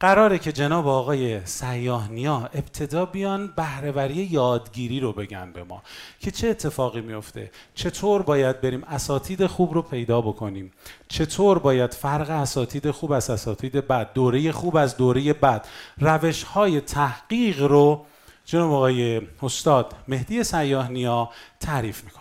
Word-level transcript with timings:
قراره 0.00 0.38
که 0.38 0.52
جناب 0.52 0.88
آقای 0.88 1.46
سیاهنیا 1.46 2.50
ابتدا 2.54 3.06
بیان 3.06 3.52
بهرهوری 3.56 4.14
یادگیری 4.14 5.00
رو 5.00 5.12
بگن 5.12 5.52
به 5.52 5.64
ما 5.64 5.82
که 6.20 6.30
چه 6.30 6.48
اتفاقی 6.48 7.00
میفته 7.00 7.50
چطور 7.74 8.22
باید 8.22 8.60
بریم 8.60 8.84
اساتید 8.84 9.46
خوب 9.46 9.74
رو 9.74 9.82
پیدا 9.82 10.20
بکنیم؟ 10.20 10.72
چطور 11.08 11.58
باید 11.58 11.94
فرق 11.94 12.30
اساتید 12.30 12.90
خوب 12.90 13.12
از 13.12 13.30
اساتید 13.30 13.72
بد؟ 13.72 14.12
دوره 14.12 14.52
خوب 14.52 14.76
از 14.76 14.96
دوره 14.96 15.32
بد. 15.32 15.66
روش 15.98 16.42
های 16.42 16.80
تحقیق 16.80 17.62
رو 17.62 18.04
جناب 18.44 18.72
آقای 18.72 19.22
استاد 19.42 19.94
مهدی 20.08 20.44
سیاهنیا 20.44 21.30
تعریف 21.60 22.04
می‌کنن. 22.04 22.20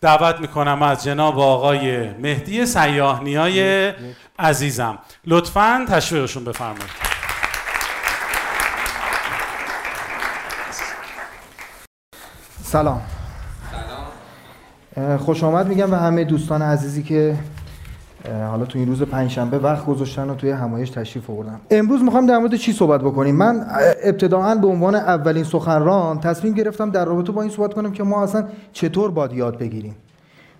دعوت 0.00 0.40
می‌کنم 0.40 0.82
از 0.82 1.04
جناب 1.04 1.38
آقای 1.38 2.10
مهدی 2.10 2.66
سیاهنیای 2.66 3.92
عزیزم. 4.38 4.98
لطفا 5.26 5.86
تشویقشون 5.88 6.44
بفرمایید. 6.44 7.07
سلام. 12.68 13.00
خوش 15.18 15.44
آمد 15.44 15.68
میگم 15.68 15.90
به 15.90 15.96
همه 15.96 16.24
دوستان 16.24 16.62
عزیزی 16.62 17.02
که 17.02 17.36
حالا 18.50 18.64
تو 18.64 18.78
این 18.78 18.88
روز 18.88 19.02
پنجشنبه 19.02 19.58
وقت 19.58 19.86
گذاشتن 19.86 20.30
و 20.30 20.34
توی 20.34 20.50
همایش 20.50 20.90
تشریف 20.90 21.30
آوردن. 21.30 21.60
امروز 21.70 22.02
می‌خوام 22.02 22.26
در 22.26 22.38
مورد 22.38 22.54
چی 22.54 22.72
صحبت 22.72 23.00
بکنیم؟ 23.00 23.36
من 23.36 23.66
ابتداعا 24.04 24.54
به 24.54 24.66
عنوان 24.66 24.94
اولین 24.94 25.44
سخنران 25.44 26.20
تصمیم 26.20 26.54
گرفتم 26.54 26.90
در 26.90 27.04
رابطه 27.04 27.32
با 27.32 27.42
این 27.42 27.50
صحبت 27.50 27.74
کنم 27.74 27.92
که 27.92 28.02
ما 28.02 28.22
اصلا 28.22 28.48
چطور 28.72 29.10
باید 29.10 29.32
یاد 29.32 29.58
بگیریم. 29.58 29.96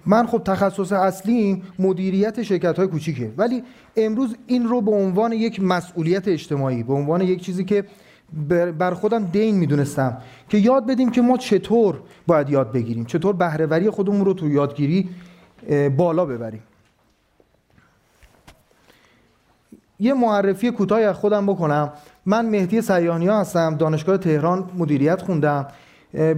من 0.07 0.27
خب 0.27 0.43
تخصص 0.45 0.93
اصلیم 0.93 1.63
مدیریت 1.79 2.43
شرکت 2.43 2.77
های 2.77 2.87
کوچیکه 2.87 3.31
ولی 3.37 3.63
امروز 3.97 4.37
این 4.47 4.69
رو 4.69 4.81
به 4.81 4.91
عنوان 4.91 5.33
یک 5.33 5.63
مسئولیت 5.63 6.29
اجتماعی 6.29 6.83
به 6.83 6.93
عنوان 6.93 7.21
یک 7.21 7.43
چیزی 7.43 7.65
که 7.65 7.85
بر 8.79 8.95
خودم 8.95 9.25
دین 9.25 9.55
می‌دونستم 9.57 10.17
که 10.49 10.59
یاد 10.59 10.87
بدیم 10.87 11.11
که 11.11 11.23
ما 11.23 11.37
چطور 11.37 12.01
باید 12.27 12.51
یاد 12.51 12.73
بگیریم 12.73 13.05
چطور 13.05 13.37
بهرهوری 13.37 13.91
خودمون 13.91 14.25
رو 14.25 14.35
تو 14.35 14.51
یادگیری 14.51 15.09
بالا 15.97 16.27
ببریم. 16.27 16.63
یه 20.01 20.15
معرفی 20.15 20.71
کوتاهی 20.71 21.05
از 21.05 21.17
خودم 21.17 21.47
بکنم. 21.47 21.93
من 22.27 22.49
مهدی 22.49 22.83
سیانی 22.83 23.29
هستم 23.29 23.77
دانشگاه 23.77 24.19
تهران 24.19 24.71
مدیریت 24.77 25.23
خوندم. 25.23 25.67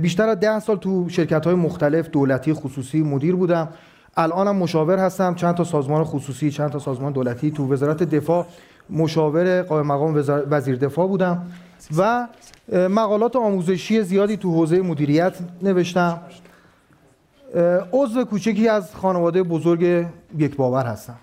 بیشتر 0.02 0.28
از 0.28 0.41
ده 0.41 0.58
سال 0.58 0.77
تو 0.77 1.08
شرکت 1.08 1.47
های 1.47 1.54
مختلف 1.54 2.08
دولتی 2.08 2.52
خصوصی 2.52 3.02
مدیر 3.02 3.36
بودم. 3.36 3.69
الانم 4.16 4.56
مشاور 4.56 4.98
هستم 4.98 5.34
چند 5.34 5.54
تا 5.54 5.64
سازمان 5.64 6.04
خصوصی 6.04 6.50
چند 6.50 6.70
تا 6.70 6.78
سازمان 6.78 7.12
دولتی. 7.12 7.50
تو 7.50 7.72
وزارت 7.72 8.02
دفاع 8.02 8.47
مشاور 8.91 9.62
قائم 9.62 9.86
مقام 9.86 10.25
وزیر 10.50 10.77
دفاع 10.77 11.06
بودم. 11.08 11.47
و 11.97 12.28
مقالات 12.89 13.36
آموزشی 13.36 14.03
زیادی 14.03 14.36
تو 14.36 14.50
حوزه 14.50 14.81
مدیریت 14.83 15.34
نوشتم. 15.62 16.20
عضو 17.92 18.25
کوچکی 18.25 18.69
از 18.69 18.95
خانواده 18.95 19.42
بزرگ 19.42 20.06
یک 20.39 20.56
باور 20.56 20.87
هستم. 20.87 21.17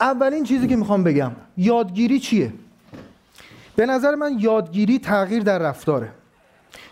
اولین 0.00 0.44
چیزی 0.44 0.66
که 0.66 0.76
می‌خوام 0.76 1.04
بگم 1.04 1.32
یادگیری 1.56 2.20
چیه؟ 2.20 2.52
به 3.76 3.86
نظر 3.86 4.14
من 4.14 4.38
یادگیری 4.38 4.98
تغییر 4.98 5.42
در 5.42 5.58
رفتاره. 5.58 6.08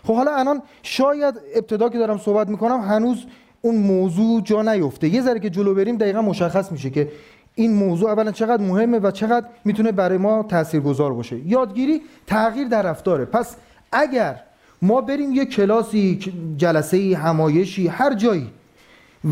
خب 0.03 0.15
حالا 0.15 0.35
الان 0.35 0.61
شاید 0.83 1.35
ابتدا 1.55 1.89
که 1.89 1.97
دارم 1.97 2.17
صحبت 2.17 2.49
می‌کنم 2.49 2.81
هنوز 2.81 3.25
اون 3.61 3.75
موضوع 3.75 4.41
جا 4.41 4.61
نیفته. 4.61 5.07
یه 5.07 5.21
ذره 5.21 5.39
که 5.39 5.49
جلو 5.49 5.73
بریم 5.73 5.97
دقیقا 5.97 6.21
مشخص 6.21 6.71
میشه 6.71 6.89
که 6.89 7.11
این 7.55 7.73
موضوع 7.73 8.09
اولا 8.09 8.31
چقدر 8.31 8.63
مهمه 8.63 8.99
و 8.99 9.11
چقدر 9.11 9.45
می‌تونه 9.65 9.91
برای 9.91 10.17
ما 10.17 10.43
تاثیرگذار 10.43 11.13
باشه. 11.13 11.39
یادگیری 11.39 12.01
تغییر 12.27 12.67
در 12.67 12.81
رفتاره. 12.81 13.25
پس 13.25 13.55
اگر 13.91 14.41
ما 14.81 15.01
بریم 15.01 15.33
یه 15.33 15.45
کلاسی 15.45 16.33
جلسه 16.57 17.17
همایشی 17.17 17.87
هر 17.87 18.13
جایی 18.13 18.49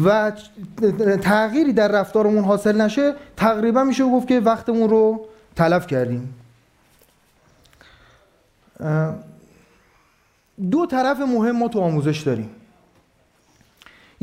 و 0.06 0.32
تغییری 1.22 1.74
در 1.74 1.88
رفتارمون 1.88 2.44
حاصل 2.44 2.82
نشه 2.82 3.14
تقریبا 3.38 3.84
میشه 3.84 4.04
گفت 4.04 4.28
که 4.28 4.40
وقتمون 4.40 4.90
رو 4.90 5.26
تلف 5.56 5.88
کردیم. 5.88 6.36
دو 10.72 10.86
طرف 10.86 11.20
مهم 11.20 11.52
ما 11.58 11.68
تو 11.68 11.80
آموزش 11.80 12.22
داریم. 12.22 12.50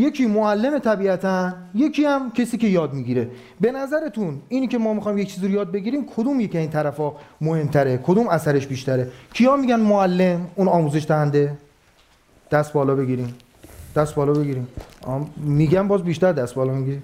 یکی 0.01 0.27
معلم 0.27 0.79
طبیعتا 0.79 1.53
یکی 1.75 2.05
هم 2.05 2.31
کسی 2.31 2.59
که 2.59 2.67
یاد 2.67 2.95
می‌گیره. 2.95 3.29
به 3.61 3.73
نظرتون 3.73 4.43
اینی 4.49 4.67
که 4.67 4.79
ما 4.79 4.95
می‌خوایم 4.95 5.19
یک 5.19 5.35
چیزی 5.35 5.47
رو 5.47 5.53
یاد 5.53 5.73
بگیریم 5.73 6.07
کدوم 6.17 6.41
یکی 6.41 6.59
این 6.59 6.71
طرفا 6.71 7.13
مهمتره؟ 7.41 8.01
کدوم 8.03 8.29
اثرش 8.29 8.67
بیشتره؟ 8.67 9.11
کیا 9.35 9.57
میگن 9.57 9.81
معلم؟ 9.81 10.47
اون 10.55 10.69
آموزش 10.69 11.07
دهنده؟ 11.09 11.59
دست 12.51 12.73
بالا 12.73 12.95
بگیریم. 12.95 13.35
دست 13.97 14.15
بالا 14.15 14.33
بگیریم. 14.33 14.69
میگن 15.37 15.89
باز 15.89 16.03
بیشتر 16.03 16.33
دست 16.33 16.55
بالا 16.55 16.73
می‌گیریم. 16.73 17.03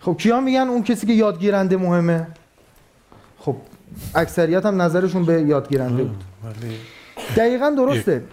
خب 0.00 0.16
کیا 0.18 0.40
میگن 0.40 0.60
اون 0.60 0.82
کسی 0.82 1.06
که 1.06 1.12
یادگیرنده 1.12 1.76
مهمه؟ 1.76 2.26
خب 3.38 3.56
اکثریت 4.14 4.66
هم 4.66 4.82
نظرشون 4.82 5.24
به 5.24 5.42
یادگیرنده 5.42 6.04
بود. 6.04 6.24
دقیقا 7.36 7.70
درسته. 7.70 8.24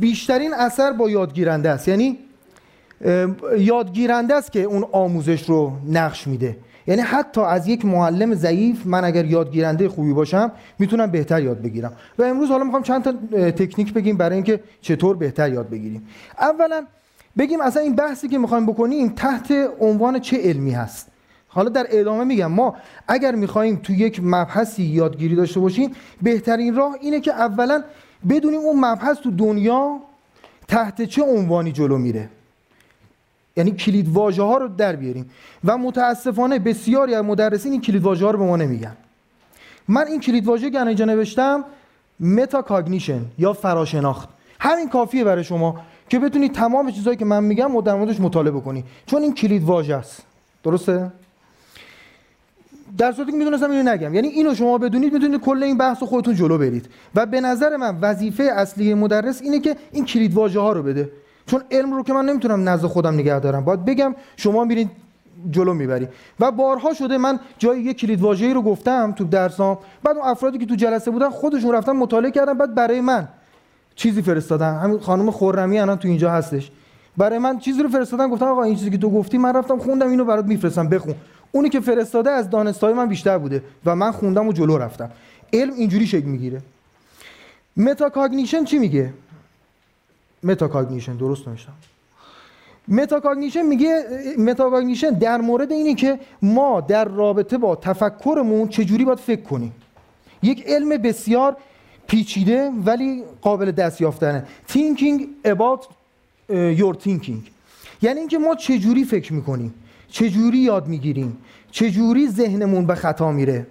بیشترین 0.00 0.54
اثر 0.54 0.92
با 0.92 1.10
یادگیرنده 1.10 1.70
است. 1.70 1.88
یعنی 1.88 2.18
یادگیرنده 3.58 4.34
است 4.34 4.52
که 4.52 4.62
اون 4.62 4.84
آموزش 4.92 5.48
رو 5.48 5.72
نقش 5.88 6.26
میده. 6.26 6.56
یعنی 6.86 7.02
حتی 7.02 7.40
از 7.40 7.68
یک 7.68 7.84
معلم 7.84 8.34
ضعیف 8.34 8.86
من 8.86 9.04
اگر 9.04 9.24
یادگیرنده 9.24 9.88
خوبی 9.88 10.12
باشم 10.12 10.52
می‌تونم 10.78 11.10
بهتر 11.10 11.42
یاد 11.42 11.62
بگیرم. 11.62 11.92
و 12.18 12.22
امروز 12.22 12.48
حالا 12.48 12.64
می‌خوام 12.64 12.82
چند 12.82 13.02
تا 13.02 13.12
تکنیک 13.50 13.92
بگیم 13.92 14.16
برای 14.16 14.34
اینکه 14.34 14.60
چطور 14.80 15.16
بهتر 15.16 15.52
یاد 15.52 15.70
بگیریم. 15.70 16.08
اولا 16.38 16.86
بگیم 17.38 17.60
اصلا 17.60 17.82
این 17.82 17.94
بحثی 17.94 18.28
که 18.28 18.38
می‌خوایم 18.38 18.66
بکنیم 18.66 19.08
تحت 19.08 19.54
عنوان 19.80 20.20
چه 20.20 20.36
علمی 20.42 20.70
هست. 20.70 21.08
حالا 21.48 21.68
در 21.68 21.86
ادامه 21.90 22.24
میگم 22.24 22.52
ما 22.52 22.76
اگر 23.08 23.34
می‌خوایم 23.34 23.80
تو 23.82 23.92
یک 23.92 24.20
مبحثی 24.24 24.82
یادگیری 24.82 25.34
داشته 25.36 25.60
باشیم 25.60 25.90
بهترین 26.22 26.74
راه 26.74 26.96
اینه 27.00 27.20
که 27.20 27.32
اولا 27.32 27.82
بدونیم 28.28 28.60
اون 28.60 28.80
مبحث 28.80 29.16
تو 29.16 29.30
دنیا 29.30 30.00
تحت 30.68 31.02
چه 31.02 31.22
عنوانی 31.22 31.72
جلو 31.72 31.98
میره. 31.98 32.28
یعنی 33.58 33.70
کلید 33.70 34.08
واژه 34.08 34.42
ها 34.42 34.56
رو 34.56 34.68
در 34.68 34.96
بیاریم. 34.96 35.30
و 35.64 35.78
متاسفانه 35.78 36.58
بسیاری 36.58 37.14
از 37.14 37.24
مدرسین 37.24 37.72
این 37.72 37.80
کلید 37.80 38.02
واژه 38.02 38.24
ها 38.24 38.30
رو 38.30 38.38
به 38.38 38.44
ما 38.44 38.56
نمیگن. 38.56 38.96
من 39.88 40.06
این 40.06 40.20
کلید 40.20 40.46
واژه 40.46 40.70
که 40.70 40.86
اینجا 40.86 41.04
نوشتم 41.04 41.64
متا 42.20 42.84
یا 43.38 43.52
فراشناخت. 43.52 44.28
همین 44.60 44.88
کافیه 44.88 45.24
برای 45.24 45.44
شما 45.44 45.80
که 46.08 46.18
بتونید 46.18 46.52
تمام 46.52 46.90
چیزهایی 46.90 47.16
که 47.16 47.24
من 47.24 47.44
میگم 47.44 47.80
در 47.80 47.94
موردش 47.94 48.20
مطالعه 48.20 48.52
بکنی. 48.52 48.84
چون 49.06 49.22
این 49.22 49.34
کلید 49.34 49.64
واژه 49.64 49.94
است. 49.94 50.22
درسته؟ 50.64 51.12
در 52.98 53.12
صورتی 53.12 53.32
که 53.32 53.38
می‌دونستم 53.38 53.70
اینو 53.70 53.90
نگم. 53.90 54.14
یعنی 54.14 54.28
اینو 54.28 54.54
شما 54.54 54.78
بدونید 54.78 55.12
می‌تونید 55.12 55.40
کل 55.40 55.62
این 55.62 55.78
بحث 55.78 56.02
خودتون 56.02 56.34
جلو 56.34 56.58
برید. 56.58 56.88
و 57.14 57.26
به 57.26 57.40
نظر 57.40 57.76
من 57.76 57.98
وظیفه 58.00 58.42
اصلی 58.42 58.94
مدرس 58.94 59.42
اینه 59.42 59.60
که 59.60 59.76
این 59.92 60.04
کلید 60.04 60.34
واژه 60.34 60.60
ها 60.60 60.72
رو 60.72 60.82
بده. 60.82 61.10
چون 61.48 61.62
علم 61.70 61.92
رو 61.92 62.02
که 62.02 62.12
من 62.12 62.24
نمی‌تونم 62.24 62.68
نزد 62.68 62.86
خودم 62.86 63.14
نگه 63.14 63.40
دارم. 63.40 63.64
باید 63.64 63.84
بگم 63.84 64.14
شما 64.36 64.64
میرین 64.64 64.90
جلو 65.50 65.74
می‌بری. 65.74 66.08
و 66.40 66.50
بارها 66.50 66.94
شده 66.94 67.18
من 67.18 67.40
جای 67.58 67.82
یه 67.82 67.94
کلید 67.94 68.20
واژه‌ای 68.20 68.54
رو 68.54 68.62
گفتم 68.62 69.12
تو 69.12 69.24
درسام. 69.24 69.78
بعد 70.02 70.16
اون 70.16 70.26
افرادی 70.26 70.58
که 70.58 70.66
تو 70.66 70.74
جلسه 70.74 71.10
بودن 71.10 71.30
خودشون 71.30 71.74
رفتن 71.74 71.92
مطالعه 71.92 72.30
کردن 72.30 72.54
بعد 72.54 72.74
برای 72.74 73.00
من 73.00 73.28
چیزی 73.94 74.22
فرستادن. 74.22 74.74
همین 74.74 74.98
خانم 74.98 75.30
خرمی 75.30 75.78
الان 75.78 75.98
تو 75.98 76.08
اینجا 76.08 76.30
هستش. 76.30 76.70
برای 77.16 77.38
من 77.38 77.58
چیزی 77.58 77.82
رو 77.82 77.88
فرستادن 77.88 78.28
گفتم 78.28 78.46
آقا 78.46 78.62
این 78.62 78.76
چیزی 78.76 78.90
که 78.90 78.98
تو 78.98 79.10
گفتی 79.10 79.38
من 79.38 79.56
رفتم 79.56 79.78
خوندم 79.78 80.10
اینو 80.10 80.24
برات 80.24 80.44
میفرستم 80.44 80.88
بخون. 80.88 81.14
اونی 81.52 81.68
که 81.68 81.80
فرستاده 81.80 82.30
از 82.30 82.50
دانستای 82.50 82.92
من 82.92 83.06
بیشتر 83.06 83.38
بوده 83.38 83.62
و 83.86 83.96
من 83.96 84.10
خوندم 84.10 84.48
و 84.48 84.52
جلو 84.52 84.78
رفتم. 84.78 85.10
علم 85.52 85.72
اینجوری 85.74 86.06
شکل 86.06 86.26
می‌گیره. 86.26 86.60
metacognition 87.76 88.64
چی 88.64 88.78
میگه؟ 88.78 89.12
metacognition 90.42 91.16
درست 91.16 91.48
نوشتم. 91.48 91.72
metacognition 92.88 93.62
میگه 93.62 94.02
metacognition 94.38 95.10
در 95.10 95.40
مورد 95.40 95.72
اینه 95.72 95.94
که 95.94 96.18
ما 96.42 96.80
در 96.80 97.04
رابطه 97.04 97.58
با 97.58 97.76
تفکرمون 97.76 98.68
چجوری 98.68 99.04
باید 99.04 99.18
فکر 99.18 99.42
کنیم. 99.42 99.72
یک 100.42 100.64
علم 100.66 100.88
بسیار 100.88 101.56
پیچیده 102.06 102.70
ولی 102.84 103.22
قابل 103.42 103.70
دست 103.70 104.00
یافتنه. 104.00 104.46
Thinking 104.68 105.22
about 105.46 105.84
your 106.50 106.94
thinking. 107.04 107.42
یعنی 108.02 108.20
اینکه 108.20 108.38
ما 108.38 108.54
چجوری 108.54 109.04
فکر 109.04 109.32
می‌کنیم 109.32 109.74
چجوری 110.08 110.58
یاد 110.58 110.86
می‌گیریم 110.88 111.36
چجوری 111.70 112.28
ذهنمون 112.28 112.86
به 112.86 112.94
خطا 112.94 113.32
میره. 113.32 113.66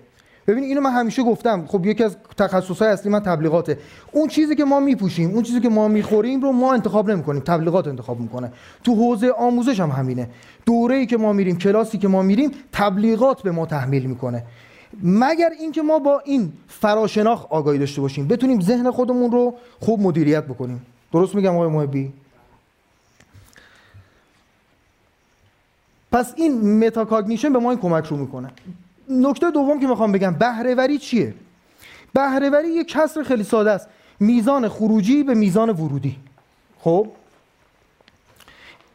ببین 0.47 0.63
اینو 0.63 0.81
من 0.81 0.91
همیشه 0.91 1.23
گفتم. 1.23 1.65
خب 1.65 1.85
یکی 1.85 2.03
از 2.03 2.17
تخصصهای 2.37 2.89
اصلی 2.89 3.11
من 3.11 3.19
تبلیغاته. 3.19 3.79
اون 4.11 4.27
چیزی 4.27 4.55
که 4.55 4.65
ما 4.65 4.79
میپوشیم 4.79 5.31
اون 5.31 5.43
چیزی 5.43 5.59
که 5.59 5.69
ما 5.69 5.87
می‌خوریم 5.87 6.41
رو 6.41 6.51
ما 6.51 6.73
انتخاب 6.73 7.11
نمی‌کنیم. 7.11 7.41
تبلیغات 7.41 7.87
انتخاب 7.87 8.19
می‌کنه. 8.19 8.51
تو 8.83 8.95
حوزه 8.95 9.29
آموزش 9.29 9.79
هم 9.79 9.89
همینه. 9.89 10.29
دوره‌ای 10.65 11.05
که 11.05 11.17
ما 11.17 11.33
میریم 11.33 11.57
کلاسی 11.57 11.97
که 11.97 12.07
ما 12.07 12.21
میریم 12.21 12.51
تبلیغات 12.71 13.41
به 13.41 13.51
ما 13.51 13.65
تحمیل 13.65 14.05
می‌کنه. 14.05 14.43
مگر 15.03 15.49
اینکه 15.59 15.81
ما 15.81 15.99
با 15.99 16.19
این 16.25 16.53
فراشناخت 16.67 17.45
آگاهی 17.45 17.79
داشته 17.79 18.01
باشیم؟ 18.01 18.27
بتونیم 18.27 18.61
ذهن 18.61 18.91
خودمون 18.91 19.31
رو 19.31 19.53
خوب 19.79 20.01
مدیریت 20.01 20.43
بکنیم. 20.43 20.85
درست 21.11 21.35
میگم 21.35 21.55
آقای 21.55 21.69
محبی؟ 21.69 22.13
پس 26.11 26.33
این 26.35 26.85
metacognition 26.87 27.53
به 27.53 27.59
ما 27.59 27.71
این 27.71 27.79
کمک 27.79 28.05
رو 28.05 28.17
می‌کنه. 28.17 28.49
نکته 29.09 29.51
دوم 29.51 29.79
که 29.79 29.87
می‌خوام 29.87 30.11
بگم 30.11 30.33
بهره‌وری 30.33 30.97
چیه؟ 30.97 31.33
بهره‌وری 32.13 32.67
یک 32.67 32.87
کسر 32.87 33.23
خیلی 33.23 33.43
ساده 33.43 33.71
است. 33.71 33.87
میزان 34.19 34.69
خروجی 34.69 35.23
به 35.23 35.33
میزان 35.33 35.69
ورودی. 35.69 36.15
خب؟ 36.79 37.07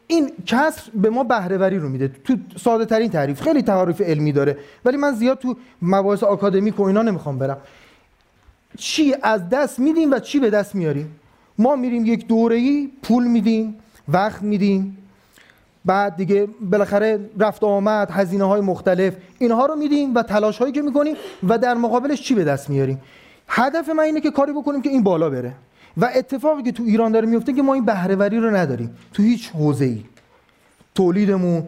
این 0.06 0.30
کسر 0.46 0.82
به 0.94 1.10
ما 1.10 1.24
بهره‌وری 1.24 1.78
رو 1.78 1.88
میده. 1.88 2.08
تو 2.08 2.36
ساده 2.56 2.84
ترین 2.84 3.10
تعریف 3.10 3.40
خیلی 3.40 3.62
تعریف 3.62 4.00
علمی 4.00 4.32
داره 4.32 4.58
ولی 4.84 4.96
من 4.96 5.14
زیاد 5.14 5.38
تو 5.38 5.56
مباحث 5.82 6.22
آکادمیک 6.22 6.80
و 6.80 6.82
اینا 6.82 7.02
نمی‌خوام 7.02 7.38
برم. 7.38 7.58
چی 8.78 9.14
از 9.22 9.48
دست 9.48 9.78
میدیم 9.78 10.12
و 10.12 10.18
چی 10.18 10.38
به 10.38 10.50
دست 10.50 10.74
میاریم 10.74 11.20
ما 11.58 11.76
میریم 11.76 12.06
یک 12.06 12.26
دوره‌ای 12.26 12.90
پول 13.02 13.26
میدیم 13.26 13.74
وقت 14.08 14.42
میدیم. 14.42 14.98
بعد 15.84 16.16
دیگه 16.16 16.48
بالاخره 16.70 17.30
رفت 17.38 17.64
آمد 17.64 18.10
هزینه 18.10 18.44
های 18.44 18.60
مختلف. 18.60 19.14
اینها 19.38 19.66
رو 19.66 19.76
میدیم 19.76 20.14
و 20.14 20.22
تلاش 20.22 20.58
هایی 20.58 20.72
که 20.72 20.82
می‌کنیم 20.82 21.14
و 21.48 21.58
در 21.58 21.74
مقابلش 21.74 22.22
چی 22.22 22.34
به 22.34 22.44
دست 22.44 22.70
میاریم؟ 22.70 23.00
هدف 23.48 23.88
من 23.88 24.04
اینه 24.04 24.20
که 24.20 24.30
کاری 24.30 24.52
بکنیم 24.52 24.82
که 24.82 24.90
این 24.90 25.02
بالا 25.02 25.30
بره. 25.30 25.52
و 25.96 26.10
اتفاقی 26.14 26.62
که 26.62 26.72
تو 26.72 26.82
ایران 26.82 27.12
داره 27.12 27.26
میفته 27.26 27.52
که 27.52 27.62
ما 27.62 27.74
این 27.74 27.84
بهرهوری 27.84 28.38
رو 28.40 28.56
نداریم. 28.56 28.96
تو 29.12 29.22
هیچ 29.22 29.50
حوزه 29.50 29.84
ای 29.84 30.04
تولیدمون 30.94 31.62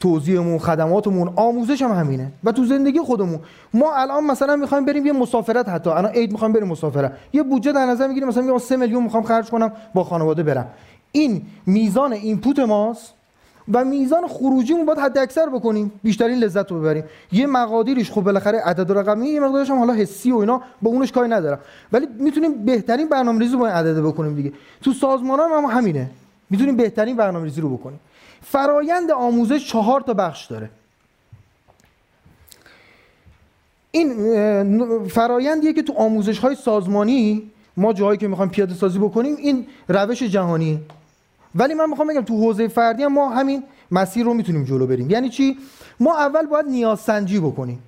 توزیعمون 0.00 0.58
خدماتمون 0.58 1.32
آموزش 1.36 1.82
هم 1.82 1.92
همینه. 1.92 2.32
و 2.44 2.52
تو 2.52 2.64
زندگی 2.64 3.00
خودمون. 3.00 3.40
ما 3.74 3.94
الان 3.94 4.24
مثلا 4.24 4.56
می‌خوایم 4.56 4.84
بریم 4.84 5.06
یه 5.06 5.12
مسافرت 5.12 5.68
حتی. 5.68 5.90
الان 5.90 6.10
عید 6.10 6.32
می‌خوایم 6.32 6.52
بریم 6.52 6.68
مسافرت. 6.68 7.12
یه 7.32 7.42
بودجه 7.42 7.72
در 7.72 7.86
نظر 7.86 8.06
می‌گیریم. 8.06 8.28
مثلا 8.28 8.42
میگم 8.42 8.58
3 8.58 8.76
میلیون 8.76 9.02
می‌خوام 9.02 9.22
خرج 9.22 9.50
کنم 9.50 9.72
با 9.94 10.04
خانواده 10.04 10.42
برم. 10.42 10.66
این 11.12 11.42
میزان 11.66 12.12
اینپوت 12.12 12.58
ماست. 12.58 13.15
و 13.72 13.84
میزان 13.84 14.28
خروجیمون 14.28 14.86
باید 14.86 14.98
حد 14.98 15.18
اکثر 15.18 15.48
بکنیم 15.48 15.92
بیشترین 16.02 16.38
لذت 16.38 16.70
رو 16.70 16.80
ببریم. 16.80 17.04
یه 17.32 17.46
مقادیرش 17.46 18.10
خب 18.10 18.20
بالاخره 18.20 18.58
عدد 18.58 18.92
رقمی 18.92 19.28
یه 19.28 19.40
مقدارش 19.40 19.70
هم 19.70 19.78
حالا 19.78 19.92
حسی 19.92 20.32
و 20.32 20.36
اینا 20.36 20.62
با 20.82 20.90
اونش 20.90 21.12
کاری 21.12 21.28
ندارم. 21.28 21.58
ولی 21.92 22.06
می‌تونیم 22.18 22.64
بهترین 22.64 23.08
برنامه‌ریزی 23.08 23.56
با 23.56 23.66
این 23.66 23.76
عدد 23.76 24.00
بکنیم 24.00 24.34
دیگه. 24.34 24.52
تو 24.82 24.92
سازمان 24.92 25.40
هم, 25.40 25.52
هم 25.52 25.64
همینه. 25.64 26.10
می‌تونیم 26.50 26.76
بهترین 26.76 27.16
برنامه‌ریزی 27.16 27.60
رو 27.60 27.76
بکنیم. 27.76 28.00
فرایند 28.42 29.10
آموزش 29.10 29.68
چهار 29.68 30.00
تا 30.00 30.14
بخش 30.14 30.46
داره. 30.46 30.70
این 33.90 35.08
فرایندیه 35.08 35.72
که 35.72 35.82
تو 35.82 35.92
آموزش 35.92 36.38
های 36.38 36.54
سازمانی 36.54 37.50
ما 37.76 37.92
جایی 37.92 38.18
که 38.18 38.28
می‌خوایم 38.28 38.50
پیاده 38.50 38.74
سازی 38.74 38.98
بکنیم 38.98 39.36
این 39.36 39.66
روش 39.88 40.22
جهانی. 40.22 40.80
ولی 41.56 41.74
من 41.74 41.90
می‌خوام 41.90 42.08
بگم 42.08 42.20
تو 42.20 42.36
حوزه 42.36 42.68
فردی 42.68 43.02
هم 43.02 43.12
ما 43.12 43.30
همین 43.30 43.62
مسیر 43.90 44.24
رو 44.24 44.34
می‌تونیم 44.34 44.64
جلو 44.64 44.86
بریم. 44.86 45.10
یعنی 45.10 45.28
چی؟ 45.28 45.58
ما 46.00 46.16
اول 46.18 46.46
باید 46.46 46.66
نیاز 46.66 47.00
سنجی 47.00 47.40
بکنیم. 47.40 47.82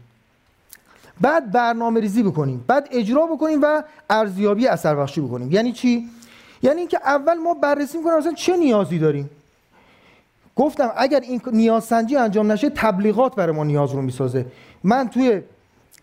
بعد 1.20 1.52
برنامه 1.52 2.00
ریزی 2.00 2.22
بکنیم. 2.22 2.64
بعد 2.66 2.88
اجرا 2.90 3.26
بکنیم 3.26 3.58
و 3.62 3.82
ارزیابی 4.10 4.66
اثر 4.66 4.94
بخشی 4.94 5.20
بکنیم. 5.20 5.52
یعنی 5.52 5.72
چی؟ 5.72 6.08
یعنی 6.62 6.80
اینکه 6.80 6.98
اول 7.04 7.34
ما 7.34 7.54
بررسی 7.54 7.98
می‌کنیم 7.98 8.18
مثلا 8.18 8.32
چه 8.32 8.56
نیازی 8.56 8.98
داریم. 8.98 9.30
گفتم 10.56 10.92
اگر 10.96 11.20
این 11.20 11.40
نیاز 11.52 11.84
سنجی 11.84 12.16
انجام 12.16 12.52
نشه 12.52 12.70
تبلیغات 12.70 13.34
برای 13.34 13.56
ما 13.56 13.64
نیاز 13.64 13.92
رو 13.92 14.02
می‌سازه. 14.02 14.46
من 14.84 15.08
توی 15.08 15.40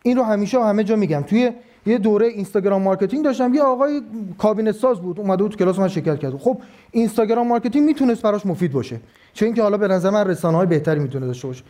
این 0.03 0.17
رو 0.17 0.23
همیشه 0.23 0.63
همه 0.63 0.83
جا 0.83 0.95
میگم. 0.95 1.21
توی 1.21 1.51
یه 1.85 1.97
دوره 1.97 2.27
Instagram 2.27 2.81
marketing 2.81 3.23
داشتم. 3.25 3.53
یه 3.53 3.61
آقای 3.61 4.01
کابینت 4.37 4.75
ساز 4.75 5.01
بود 5.01 5.19
اومده 5.19 5.43
بود 5.43 5.57
کلاس 5.57 5.79
من 5.79 5.87
شرکت 5.87 6.19
کرد. 6.19 6.37
خب 6.37 6.57
Instagram 6.91 7.47
marketing 7.47 7.85
می‌تونست 7.85 8.21
براش 8.21 8.45
مفید 8.45 8.71
باشه. 8.71 8.99
چون 9.33 9.45
اینکه 9.45 9.61
حالا 9.61 9.77
به 9.77 9.87
نظر 9.87 10.09
من 10.09 10.27
رسانه 10.27 10.57
های 10.57 10.67
بهتری 10.67 10.99
می‌تونه 10.99 11.25
داشته 11.27 11.47
باشه. 11.47 11.63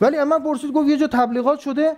ولی 0.00 0.16
اما 0.16 0.38
پرسید 0.38 0.72
گفت 0.72 0.88
یه 0.88 0.96
جا 0.96 1.06
تبلیغات 1.06 1.58
شده. 1.58 1.92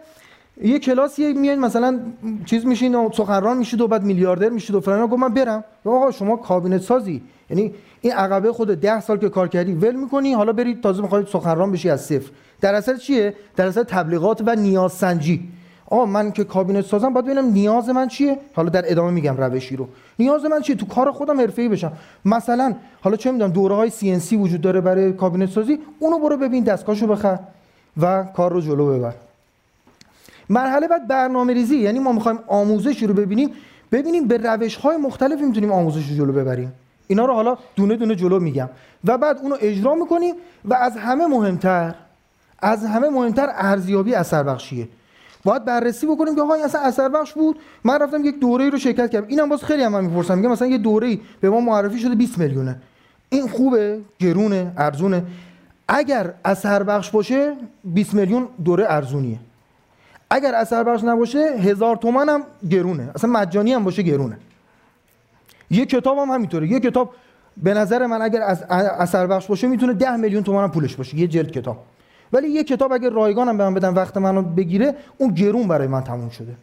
یه 0.62 0.79
کلاسی 0.79 1.32
میاد 1.32 1.59
مثلا 1.59 2.00
چیز 2.44 2.67
میشین 2.67 2.94
و 2.94 3.11
سخنران 3.12 3.56
میشید 3.56 3.81
و 3.81 3.88
بعد 3.88 4.03
میلیاردر 4.03 4.49
میشید 4.49 4.76
و 4.76 4.81
فلان. 4.81 5.06
گفت 5.06 5.23
من 5.23 5.35
برم. 5.35 5.64
آقا 5.85 6.11
شما 6.11 6.37
کابینت 6.37 6.81
سازی. 6.81 7.23
یعنی 7.50 7.75
این 8.00 8.12
عقبه 8.12 8.53
خود 8.53 8.81
ده 8.81 9.00
سال 9.00 9.19
که 9.19 9.29
کار 9.29 9.49
کردی 9.49 9.73
ول 9.73 9.94
می‌کنی؟ 9.94 10.32
حالا 10.32 10.53
برید 10.53 10.82
تازه 10.82 11.03
می‌خواید 11.03 11.26
سخنران 11.26 11.73
بشی 11.73 11.91
از 11.91 12.00
صفر. 12.00 12.31
در 12.61 12.75
اصل 12.75 12.97
چیه؟ 12.97 13.35
در 13.56 13.67
اصل 13.67 13.82
تبلیغات 13.82 14.43
و 14.47 14.55
نیاز 14.55 14.93
سنجی 14.93 15.49
آقا 15.90 16.06
من 16.06 16.32
که 16.32 16.44
کابینت 16.44 16.85
سازم 16.85 17.12
باید 17.12 17.25
ببینم 17.25 17.44
نیاز 17.44 17.88
من 17.88 18.08
چیه؟ 18.08 18.38
حالا 18.55 18.69
در 18.69 18.90
ادامه 18.90 19.11
میگم 19.11 19.37
روشی 19.37 19.76
رو. 19.76 19.88
نیاز 20.19 20.44
من 20.44 20.61
چیه؟ 20.61 20.76
تو 20.76 20.87
کار 20.87 21.12
خودم 21.12 21.40
حرفه‌ای 21.40 21.69
بشم. 21.69 21.93
مثلا 22.25 22.75
حالا 23.00 23.17
چه 23.17 23.32
می‌دونم 23.32 23.50
دوره 23.50 23.75
های 23.75 23.90
CNC 23.91 24.37
وجود 24.37 24.61
داره 24.61 24.81
برای 24.81 25.12
کابینت 25.12 25.50
سازی 25.50 25.79
اونو 25.99 26.19
برو 26.19 26.37
ببین 26.37 26.64
دستگاهشو 26.64 27.06
بخر 27.06 27.38
و 28.00 28.25
کار 28.25 28.52
رو 28.52 28.61
جلو 28.61 28.99
ببر. 28.99 29.14
مرحله 30.49 30.88
بعد 30.88 31.08
برنامه 31.08 31.52
ریزی 31.52 31.76
یعنی 31.76 31.99
ما 31.99 32.12
می‌خوایم 32.12 32.38
آموزش 32.46 33.02
رو 33.02 33.14
ببینیم 33.14 33.50
ببینیم 33.93 34.29
به 34.29 34.37
روش 34.37 34.76
های 34.76 34.96
مختلفی 34.96 35.43
می‌تونیم 35.44 35.73
آموزش 35.73 36.08
رو 36.08 36.17
جلو 36.17 36.32
ببریم. 36.32 36.73
اینا 37.06 37.25
رو 37.25 37.35
حالا 37.35 37.56
دونه 37.76 37.96
دونه 37.96 38.14
جلو 38.14 38.40
میگم. 38.40 38.69
و 39.05 39.19
بعد 39.19 39.38
اونو 39.38 39.56
اجرا 39.61 39.94
می‌کنیم 39.94 40.35
و 40.64 40.75
از 40.75 40.96
همه 40.96 41.26
مهمتر 41.26 41.94
از 42.58 42.85
همه 42.85 43.08
مهمتر 43.08 43.49
ارزیابی 43.55 44.14
اثر 44.14 44.43
بخشیه. 44.43 44.88
باید 45.44 45.64
بررسی 45.64 46.06
بکنیم 46.06 46.35
که 46.35 46.43
آقا 46.43 46.55
اصلا 46.55 46.81
اثر 46.81 47.08
بخش 47.08 47.32
بود. 47.32 47.58
من 47.85 47.99
رفتم 47.99 48.25
یک 48.25 48.40
دوره 48.40 48.70
رو 48.70 48.79
شرکت 48.79 49.11
کردم. 49.11 49.26
اینم 49.29 49.49
باز 49.49 49.64
خیلی 49.64 49.82
هم 49.82 49.93
من 49.93 50.05
می‌پرسم. 50.05 50.38
میگم 50.38 50.50
مثلا 50.50 50.69
یه 50.69 50.79
دوره 50.79 51.19
به 51.40 51.50
ما 51.50 51.61
معرفی 51.61 51.99
شده 51.99 52.14
20 52.14 52.38
میلیونه. 52.38 52.76
این 53.29 53.49
خوبه؟ 53.49 54.00
گرونه؟ 54.19 54.73
ارزونه؟ 54.76 55.23
اگر 55.88 56.35
اثر 56.44 56.82
بخش 56.82 57.11
باشه 57.11 57.55
20 57.85 58.14
میلیون 58.14 58.49
دوره 58.64 58.87
ارزونیه. 58.88 59.38
اگر 60.31 60.55
اثر 60.55 60.85
بخش 60.85 61.05
نباشه 61.05 61.38
هزار 61.38 61.96
تومن 61.96 62.29
هم 62.29 62.43
گرونه. 62.70 63.11
اصلا 63.14 63.31
مجانی 63.31 63.73
هم 63.73 63.85
باشه 63.85 64.02
گرونه. 64.02 64.38
یه 65.70 65.87
کتاب 65.87 66.19
هم 66.19 66.31
همینطوره. 66.31 66.69
یه 66.69 66.81
کتاب 66.81 67.14
به 67.56 67.75
نظر 67.75 68.06
من 68.06 68.23
اگر 68.23 68.43
از 68.43 68.62
اثر 68.99 69.26
بخش 69.26 69.46
باشه 69.46 69.67
می‌تونه 69.67 69.93
10 69.93 70.17
میلیون 70.17 70.43
تومان 70.43 70.64
هم 70.64 70.70
پولش 70.70 70.96
باشه. 70.96 71.17
یه 71.17 71.26
جلد 71.26 71.50
کتاب. 71.50 71.76
ولی 72.33 72.49
یه 72.49 72.65
کتاب 72.65 72.93
اگر 72.93 73.11
رایگانم 73.11 73.59
به 73.59 73.65
من 73.65 73.75
بدن 73.75 73.95
وقت 73.95 74.17
منو 74.17 74.43
بگیره 74.43 74.95
اون 75.19 75.35
گرون 75.35 75.69
برای 75.69 75.87
من 75.87 76.01
تموم 76.05 76.31
شده. 76.31 76.55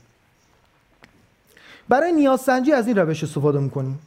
برای 1.89 2.11
نیاز 2.11 2.41
سنجی 2.41 2.71
از 2.71 2.87
این 2.87 2.97
روش 2.97 3.23
استفاده 3.23 3.59
می‌کنیم. 3.59 3.99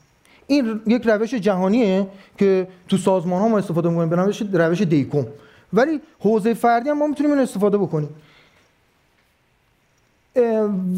این 0.46 0.80
یک 0.86 1.02
روش 1.06 1.34
جهانیه 1.34 2.06
که 2.38 2.68
تو 2.88 2.96
سازمان 2.96 3.42
ها 3.42 3.48
ما 3.48 3.58
استفاده 3.58 3.88
می‌کنیم 3.88 4.08
به 4.08 4.16
روش 4.16 4.42
روش 4.42 4.82
دیکوم. 4.82 5.26
ولی 5.72 6.00
حوزه 6.18 6.54
فردی 6.54 6.88
هم 6.88 6.98
ما 6.98 7.06
می‌تونیم 7.06 7.32
این 7.32 7.40
استفاده 7.40 7.78
بکنیم. 7.78 8.08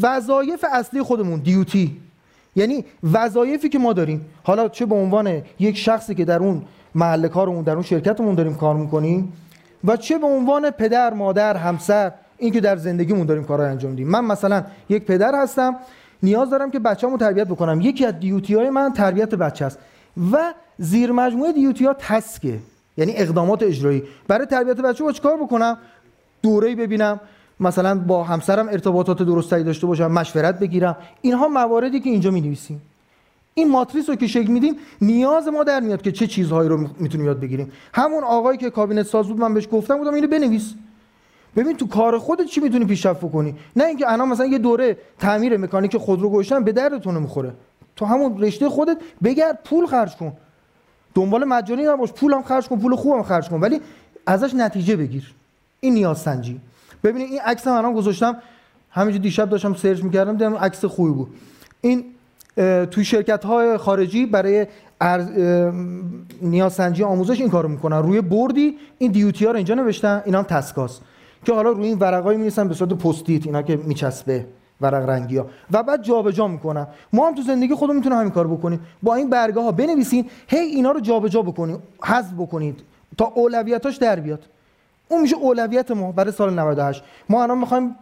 وظایف 0.01 0.65
اصلی 0.73 1.01
خودمون 1.01 1.39
دیوتی 1.39 1.97
یعنی 2.55 2.85
وظایفی 3.03 3.69
که 3.69 3.79
ما 3.79 3.93
داریم. 3.93 4.25
حالا 4.43 4.69
چه 4.69 4.85
به 4.85 4.95
عنوان 4.95 5.41
یک 5.59 5.77
شخصی 5.77 6.15
که 6.15 6.25
در 6.25 6.39
اون 6.39 6.61
محل 6.95 7.27
کارمون 7.27 7.63
در 7.63 7.73
اون 7.73 7.83
شرکتمون 7.83 8.35
داریم 8.35 8.55
کار 8.55 8.75
می‌کنیم. 8.75 9.33
و 9.83 9.97
چه 9.97 10.17
به 10.17 10.27
عنوان 10.27 10.69
پدر 10.69 11.13
مادر 11.13 11.57
همسر 11.57 12.11
این 12.37 12.53
که 12.53 12.61
در 12.61 12.77
زندگیمون 12.77 13.25
داریم 13.25 13.43
کارا 13.43 13.65
انجام 13.65 13.91
میدیم. 13.91 14.07
من 14.07 14.25
مثلا 14.25 14.63
یک 14.89 15.05
پدر 15.05 15.41
هستم 15.41 15.75
نیاز 16.23 16.49
دارم 16.49 16.71
که 16.71 16.79
بچه‌مو 16.79 17.17
تربیت 17.17 17.47
بکنم. 17.47 17.81
یکی 17.81 18.05
از 18.05 18.19
دیوتی 18.19 18.55
های 18.55 18.69
من 18.69 18.93
تربیت 18.93 19.35
بچه 19.35 19.65
است 19.65 19.79
و 20.31 20.53
زیر 20.77 21.11
مجموعه 21.11 21.51
دیوتی 21.53 21.85
ها 21.85 21.95
تسکه 21.99 22.59
یعنی 22.97 23.13
اقدامات 23.15 23.63
اجرایی. 23.63 24.03
برای 24.27 24.45
تربیت 24.45 24.77
بچه 24.77 25.03
با 25.03 25.11
چیکار 25.11 25.37
بکنم؟ 25.37 25.77
دوره‌ای 26.41 26.75
ببینم 26.75 27.19
مثلا 27.59 27.99
با 27.99 28.23
همسرم 28.23 28.67
ارتباطات 28.69 29.23
درستی 29.23 29.63
داشته 29.63 29.87
باشم 29.87 30.11
مشورت 30.11 30.59
بگیرم. 30.59 30.95
اینها 31.21 31.47
مواردی 31.47 31.99
که 31.99 32.09
اینجا 32.09 32.31
می 32.31 32.41
نویسیم 32.41 32.81
این 33.53 33.69
ماتریس 33.69 34.09
رو 34.09 34.15
که 34.15 34.27
شکل 34.27 34.51
میدیم 34.51 34.75
نیاز 35.01 35.47
ما 35.47 35.63
در 35.63 35.79
میاد 35.79 36.01
که 36.01 36.11
چه 36.11 36.27
چیزهایی 36.27 36.69
رو 36.69 36.77
می‌تونیم 36.99 37.25
یاد 37.25 37.39
بگیریم. 37.39 37.71
همون 37.93 38.23
آقایی 38.23 38.57
که 38.57 38.69
کابینت 38.69 39.05
ساز 39.05 39.27
بود 39.27 39.39
من 39.39 39.53
بهش 39.53 39.67
گفتم 39.71 39.97
بودم 39.97 40.13
اینو 40.13 40.27
بنویس. 40.27 40.73
ببین 41.55 41.77
تو 41.77 41.87
کار 41.87 42.17
خودت 42.17 42.45
چی 42.45 42.61
می‌تونی 42.61 42.85
پیشرفت 42.85 43.31
کنی 43.31 43.55
نه 43.75 43.83
اینکه 43.83 44.11
الان 44.11 44.27
مثلا 44.27 44.45
یه 44.45 44.57
دوره 44.57 44.97
تعمیر 45.19 45.57
مکانیک 45.57 45.97
خودرو 45.97 46.29
گذاشتن 46.29 46.63
به 46.63 46.71
دردتون 46.71 47.17
می‌خوره 47.17 47.53
تو 47.95 48.05
همون 48.05 48.41
رشته 48.41 48.69
خودت 48.69 48.97
بگرد 49.23 49.59
پول 49.63 49.85
خرج 49.85 50.15
کن. 50.15 50.33
دنبال 51.15 51.43
مجانی 51.43 51.83
نباش 51.83 52.11
پولم 52.13 52.43
خرج 52.43 52.67
کن 52.67 52.79
پول 52.79 52.95
خوبم 52.95 53.23
خرج 53.23 53.49
کن. 53.49 53.59
ولی 53.59 53.81
ازش 54.25 54.53
نتیجه 54.53 54.95
بگیر. 54.95 55.33
این 55.79 55.93
نیاز 55.93 56.21
سنجی 56.21 56.59
ببینید 57.03 57.31
این 57.31 57.39
عکس 57.41 57.67
من 57.67 57.93
گذاشتم. 57.93 58.37
همینجوری 58.91 59.23
دیشب 59.23 59.49
داشتم 59.49 59.73
سرچ 59.73 60.03
می‌کردم 60.03 60.31
دیدم 60.31 60.55
عکس 60.55 60.85
خوبی 60.85 61.11
بود. 61.11 61.27
این 61.81 62.05
توی 62.91 63.05
شرکت 63.05 63.45
های 63.45 63.77
خارجی 63.77 64.25
برای 64.25 64.67
نیازسنجی 66.41 67.03
آموزش 67.03 67.39
این 67.39 67.49
کارو 67.49 67.69
می‌کنن. 67.69 67.97
روی 67.97 68.21
بردی 68.21 68.77
این 68.97 69.11
دیوتی 69.11 69.45
ها 69.45 69.51
رو 69.51 69.57
اینجا 69.57 69.75
نوشتن 69.75 70.21
اینا 70.25 70.37
هم 70.37 70.43
تسکاس. 70.43 70.99
که 71.45 71.53
حالا 71.53 71.69
روی 71.69 71.87
این 71.87 71.99
ورقای 71.99 72.35
می‌نویسن 72.35 72.67
به 72.67 72.73
صورت 72.73 72.93
پستیت 72.93 73.45
اینا 73.45 73.61
که 73.61 73.75
میچسبه 73.75 74.45
ورق 74.81 75.09
رنگی 75.09 75.37
ها 75.37 75.45
و 75.71 75.83
بعد 75.83 76.03
جابجا 76.03 76.31
جا 76.31 76.47
می‌کنم 76.47 76.87
ما 77.13 77.27
هم 77.27 77.35
تو 77.35 77.41
زندگی 77.41 77.75
خودمون 77.75 77.97
می‌تونیم 77.97 78.17
همین 78.17 78.31
کار 78.31 78.47
بکنیم. 78.47 78.79
با 79.03 79.15
این 79.15 79.29
برگه 79.29 79.61
ها 79.61 79.71
بنویسین 79.71 80.29
هی 80.47 80.59
اینا 80.59 80.91
رو 80.91 80.99
جابجا 80.99 81.29
جا 81.29 81.41
بکنید 81.41 81.79
حذف 82.03 82.33
بکنید 82.33 82.79
تا 83.17 83.25
اولویتاش 83.25 83.97
در 83.97 84.19
بیاد. 84.19 84.43
اون 85.07 85.21
میشه 85.21 85.35
اولویت 85.35 85.91
ما 85.91 86.11
برای 86.11 86.31
سال 86.31 86.59
98 86.59 87.03
ما 87.29 87.43
الان 87.43 87.57
می‌خوایم 87.57 87.95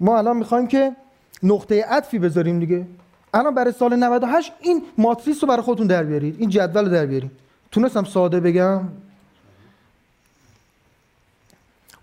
ما 0.00 0.18
الان 0.18 0.36
می‌خوایم 0.36 0.66
که 0.66 0.96
نقطه 1.42 1.84
عطفی 1.84 2.18
بذاریم 2.18 2.58
دیگه. 2.58 2.86
الان 3.34 3.54
برای 3.54 3.72
سال 3.72 3.96
98 3.96 4.52
این 4.60 4.82
ماتریس 4.98 5.44
رو 5.44 5.48
برای 5.48 5.62
خودتون 5.62 5.86
در 5.86 6.02
بیارید. 6.04 6.36
این 6.38 6.50
جدول 6.50 6.84
رو 6.84 6.90
در 6.90 7.06
بیارید. 7.06 7.30
تونستم 7.70 8.04
ساده 8.04 8.40
بگم. 8.40 8.80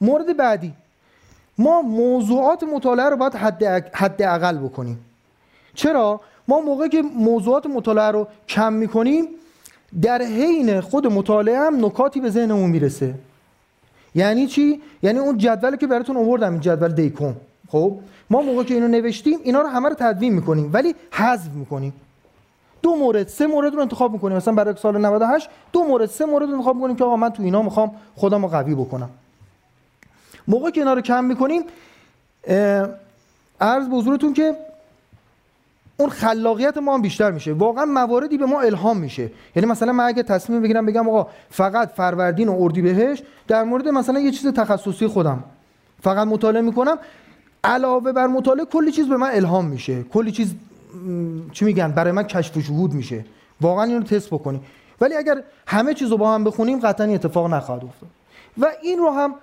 مورد 0.01 0.37
بعدی. 0.37 0.73
ما 1.57 1.81
موضوعات 1.81 2.63
مطالعه 2.63 3.09
رو 3.09 3.17
باید 3.17 3.35
حد, 3.93 4.21
اقل 4.21 4.57
بکنیم. 4.57 5.05
چرا؟ 5.73 6.21
ما 6.47 6.59
موقعی 6.59 6.89
که 6.89 7.01
موضوعات 7.01 7.65
مطالعه 7.65 8.11
رو 8.11 8.27
کم 8.47 8.73
می‌کنیم 8.73 9.27
در 10.01 10.21
حین 10.21 10.81
خود 10.81 11.07
مطالعه 11.07 11.59
هم 11.59 11.85
نکاتی 11.85 12.21
به 12.21 12.29
ذهنمون 12.29 12.69
می‌رسه. 12.69 13.13
یعنی 14.15 14.47
چی؟ 14.47 14.81
یعنی 15.03 15.19
اون 15.19 15.37
جدولی 15.37 15.77
که 15.77 15.87
براتون 15.87 16.17
آوردم 16.17 16.51
این 16.51 16.61
جدول 16.61 16.91
دیکوم 16.91 17.35
خب 17.71 17.97
ما 18.29 18.41
موقعی 18.41 18.65
که 18.65 18.73
اینو 18.73 18.87
نوشتیم 18.87 19.39
اینا 19.43 19.61
رو 19.61 19.67
همه 19.67 19.89
رو 19.89 19.95
تدوین 19.95 20.33
می‌کنیم 20.33 20.69
ولی 20.73 20.95
حذف 21.11 21.51
می‌کنیم. 21.51 21.93
دو 22.81 22.95
مورد 22.95 23.27
سه 23.27 23.47
مورد 23.47 23.73
رو 23.73 23.81
انتخاب 23.81 24.13
می‌کنیم. 24.13 24.37
مثلا 24.37 24.53
برای 24.53 24.75
سال 24.77 25.05
98 25.05 25.49
دو 25.71 25.83
مورد 25.83 26.05
سه 26.05 26.25
مورد 26.25 26.49
رو 26.49 26.55
انتخاب 26.55 26.75
می‌کنیم 26.75 26.95
که 26.95 27.03
آقا 27.03 27.15
من 27.15 27.29
تو 27.29 27.43
اینا 27.43 27.61
می‌خوام 27.61 27.91
خودم 28.15 28.41
رو 28.41 28.47
قوی 28.47 28.75
بکنم. 28.75 29.09
موقع 30.47 30.69
که 30.69 30.81
اینا 30.81 30.93
رو 30.93 31.01
کم 31.01 31.23
می‌کنیم 31.23 31.61
عرض 33.61 33.87
به 33.87 33.95
حضورتون 33.95 34.33
که 34.33 34.55
اون 35.97 36.09
خلاقیت 36.09 36.77
ما 36.77 36.93
هم 36.93 37.01
بیشتر 37.01 37.31
میشه. 37.31 37.53
واقعا 37.53 37.85
مواردی 37.85 38.37
به 38.37 38.45
ما 38.45 38.61
الهام 38.61 38.97
میشه. 38.97 39.31
یعنی 39.55 39.69
مثلا 39.69 39.93
من 39.93 40.03
اگه 40.03 40.23
تصمیم 40.23 40.61
بگیرم 40.61 40.85
بگم 40.85 41.09
آقا 41.09 41.29
فقط 41.49 41.89
فروردین 41.89 42.47
و 42.47 42.63
اردیبهشت 42.63 43.23
در 43.47 43.63
مورد 43.63 43.87
مثلا 43.87 44.19
یه 44.19 44.31
چیز 44.31 44.47
تخصصی 44.47 45.07
خودم 45.07 45.43
فقط 46.03 46.27
مطالعه 46.27 46.61
می‌کنم 46.61 46.97
علاوه 47.63 48.11
بر 48.11 48.27
مطالعه 48.27 48.65
کلی 48.65 48.91
چیز 48.91 49.07
به 49.07 49.17
من 49.17 49.29
الهام 49.33 49.65
میشه. 49.65 50.03
کلی 50.03 50.31
چیز 50.31 50.55
چی 51.51 51.65
میگن 51.65 51.91
برای 51.91 52.11
من 52.11 52.23
کشف 52.23 52.69
و 52.69 52.87
میشه. 52.87 53.25
واقعا 53.61 53.83
اینو 53.83 54.03
تست 54.03 54.27
بکنیم 54.27 54.61
ولی 55.01 55.15
اگر 55.15 55.43
همه 55.67 55.93
چیز 55.93 56.11
رو 56.11 56.17
با 56.17 56.33
هم 56.33 56.43
بخونیم 56.43 56.79
قطعا 56.79 57.07
اتفاق 57.07 57.53
نخواهد 57.53 57.83
افتاد. 57.83 58.09
و 58.57 58.67
این 58.81 58.99
رو 58.99 59.09
هم 59.09 59.33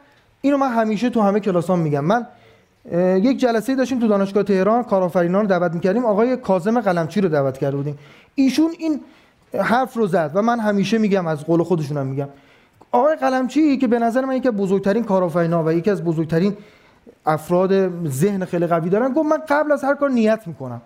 اینو 0.41 0.57
من 0.57 0.73
همیشه 0.73 1.11
تو 1.11 1.21
همه 1.21 1.41
کلاسام 1.41 1.79
میگم. 1.79 2.05
من 2.05 2.27
یک 3.23 3.39
جلسه 3.39 3.75
داشتیم 3.75 3.99
تو 3.99 4.09
دانشگاه 4.09 4.43
تهران 4.43 4.83
کارآفرینان 4.83 5.41
رو 5.43 5.47
دعوت 5.47 5.73
می‌کردیم. 5.73 6.05
آقای 6.05 6.37
کاظم 6.37 6.81
قلمچی 6.81 7.21
رو 7.21 7.29
دعوت 7.29 7.59
کرده 7.59 7.77
بودیم. 7.77 7.99
ایشون 8.35 8.71
این 8.79 9.01
حرف 9.55 9.95
رو 9.95 10.07
زد 10.07 10.31
و 10.35 10.43
من 10.43 10.61
همیشه 10.61 10.99
میگم 10.99 11.27
از 11.27 11.45
قول 11.45 11.63
خودشونم 11.63 12.07
میگم. 12.07 12.29
آقای 12.93 13.17
قلمچی 13.17 13.77
که 13.77 13.87
به 13.87 13.99
نظر 13.99 14.25
من 14.25 14.37
یکی 14.37 14.49
از 14.49 14.55
بزرگترین 14.55 15.05
کارآفرینا 15.05 15.65
و 15.65 15.73
یکی 15.73 15.91
از 15.91 16.05
بزرگترین 16.05 16.57
افراد 17.27 18.07
ذهن 18.09 18.45
خیلی 18.45 18.67
قوی 18.67 18.91
دارن. 18.91 19.13
گفت 19.13 19.29
من 19.29 19.39
قبل 19.49 19.73
از 19.73 19.85
هر 19.85 19.95
کار 19.95 20.11
نیت 20.11 20.41
می‌کنم. 20.47 20.81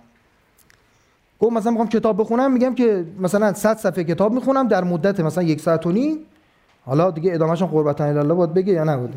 گفت 1.41 1.53
مثلا 1.53 1.71
می‌خوام 1.71 1.89
کتاب 1.89 2.21
بخونم 2.21 2.53
میگم 2.53 2.75
که 2.75 3.05
مثلا 3.21 3.53
100 3.53 3.77
صفحه 3.77 4.05
کتاب 4.05 4.33
می‌خونم 4.33 4.69
در 4.69 4.85
مدت 4.85 5.21
مثلا 5.21 5.45
یک 5.45 5.61
ساعت 5.61 5.87
و 5.87 5.93
نیم. 5.93 6.19
حالا 6.87 7.11
دیگه 7.11 7.35
ادامهشون 7.35 7.69
قربتن 7.69 8.17
الله 8.17 8.35
باید 8.35 8.55
بگه 8.55 8.73
یا 8.73 8.85
نبوده. 8.85 9.15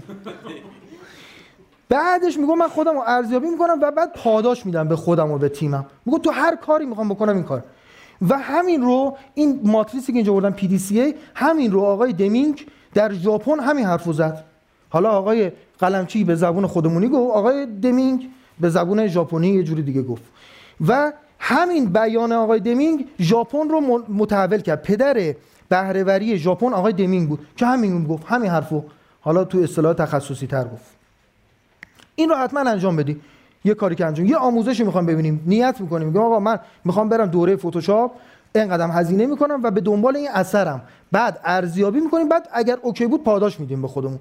بعدش 1.90 2.38
میگم 2.38 2.58
من 2.58 2.68
خودم 2.68 2.98
ارزیابی 2.98 3.48
می‌کنم 3.48 3.80
و 3.82 3.92
بعد 3.92 4.14
پاداش 4.14 4.66
میدم 4.66 4.88
به 4.88 4.96
خودم 4.96 5.32
و 5.32 5.38
به 5.38 5.50
تیمم. 5.50 5.86
میگم 6.06 6.18
تو 6.18 6.32
هر 6.32 6.56
کاری 6.56 6.86
می‌خوام 6.86 7.10
بکنم 7.10 7.36
این 7.36 7.44
کار. 7.44 7.64
و 8.30 8.38
همین 8.38 8.82
رو 8.82 9.18
این 9.34 9.60
ماتریسی 9.64 10.12
که 10.12 10.18
اینجا 10.18 10.34
بردم 10.34 10.52
پی 10.52 10.68
دی 10.68 10.78
سی 10.78 11.02
ای 11.02 11.16
همین 11.36 11.72
رو 11.72 11.82
آقای 11.82 12.14
دمینگ 12.14 12.66
در 12.94 13.14
ژاپن 13.14 13.60
همین 13.60 13.86
حرفو 13.86 14.14
زد. 14.14 14.44
حالا 14.90 15.10
آقای 15.10 15.52
قلمچی 15.79 16.24
به 16.24 16.36
زبون 16.36 16.67
خودمونی 16.67 17.08
گفت. 17.08 17.36
آقای 17.36 17.65
دمینگ 17.65 18.29
به 18.60 18.70
زبون 18.70 19.08
ژاپنی 19.08 19.48
یه 19.48 19.63
جوری 19.63 19.82
دیگه 19.82 20.01
گفت. 20.01 20.24
و 20.88 21.13
همین 21.39 21.86
بیان 21.86 22.32
آقای 22.32 22.60
دمینگ 22.60 23.08
ژاپن 23.20 23.70
رو 23.70 24.03
متحول 24.10 24.62
کرد. 24.62 24.82
پدر 24.82 25.36
بهرهوری 25.70 26.38
ژاپن 26.38 26.74
آقای 26.74 26.94
دمینگ 26.94 27.29
بود. 27.29 27.39
که 27.55 27.65
همین 27.65 28.03
گفت؟ 28.03 28.24
همین 28.27 28.51
حرفو. 28.51 28.84
حالا 29.22 29.44
تو 29.44 29.58
اصطلاح 29.58 29.94
تخصصی 29.94 30.48
تر 30.48 30.63
گفت. 30.63 30.86
این 32.15 32.29
رو 32.29 32.36
حتما 32.36 32.60
انجام 32.60 32.96
بدی. 32.96 33.22
یه 33.63 33.74
کاری 33.74 33.96
که 33.96 34.05
انجام 34.05 34.25
یه 34.25 34.38
آموزشی 34.38 34.84
می‌خوام 34.84 35.05
ببینیم. 35.05 35.44
نیت 35.46 35.82
می‌کنیم. 35.82 36.08
میگم 36.08 36.22
آقا 36.22 36.39
من 36.39 36.60
می‌خوام 36.86 37.10
برم 37.10 37.25
دوره 37.25 37.55
فتوشاپ. 37.55 38.12
اینقدر 38.55 38.89
هزینه 38.91 39.25
می‌کنم 39.25 39.63
و 39.63 39.72
به 39.72 39.82
دنبال 39.82 40.15
این 40.15 40.29
اثرم. 40.34 40.82
بعد 41.12 41.39
ارزیابی 41.44 42.00
می‌کنیم. 42.00 42.29
بعد 42.29 42.50
اگر 42.53 42.77
اوکی 42.82 43.08
بود 43.08 43.24
پاداش 43.24 43.60
میدیم 43.60 43.82
به 43.82 43.88
خودمون. 43.88 44.20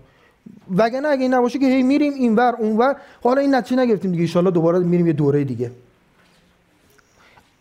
وگرنه 0.76 1.08
اگه 1.08 1.22
این 1.22 1.34
نباشه 1.34 1.58
که 1.58 1.66
هی 1.66 1.82
میریم 1.82 2.12
اینور 2.12 2.54
اونور 2.58 2.96
حالا 3.22 3.40
این 3.40 3.54
نتیجه 3.54 3.82
نگرفتیم 3.82 4.12
دیگه 4.12 4.38
ان 4.38 4.44
دوباره 4.44 4.78
میریم 4.78 5.06
یه 5.06 5.12
دوره 5.12 5.44
دیگه. 5.44 5.70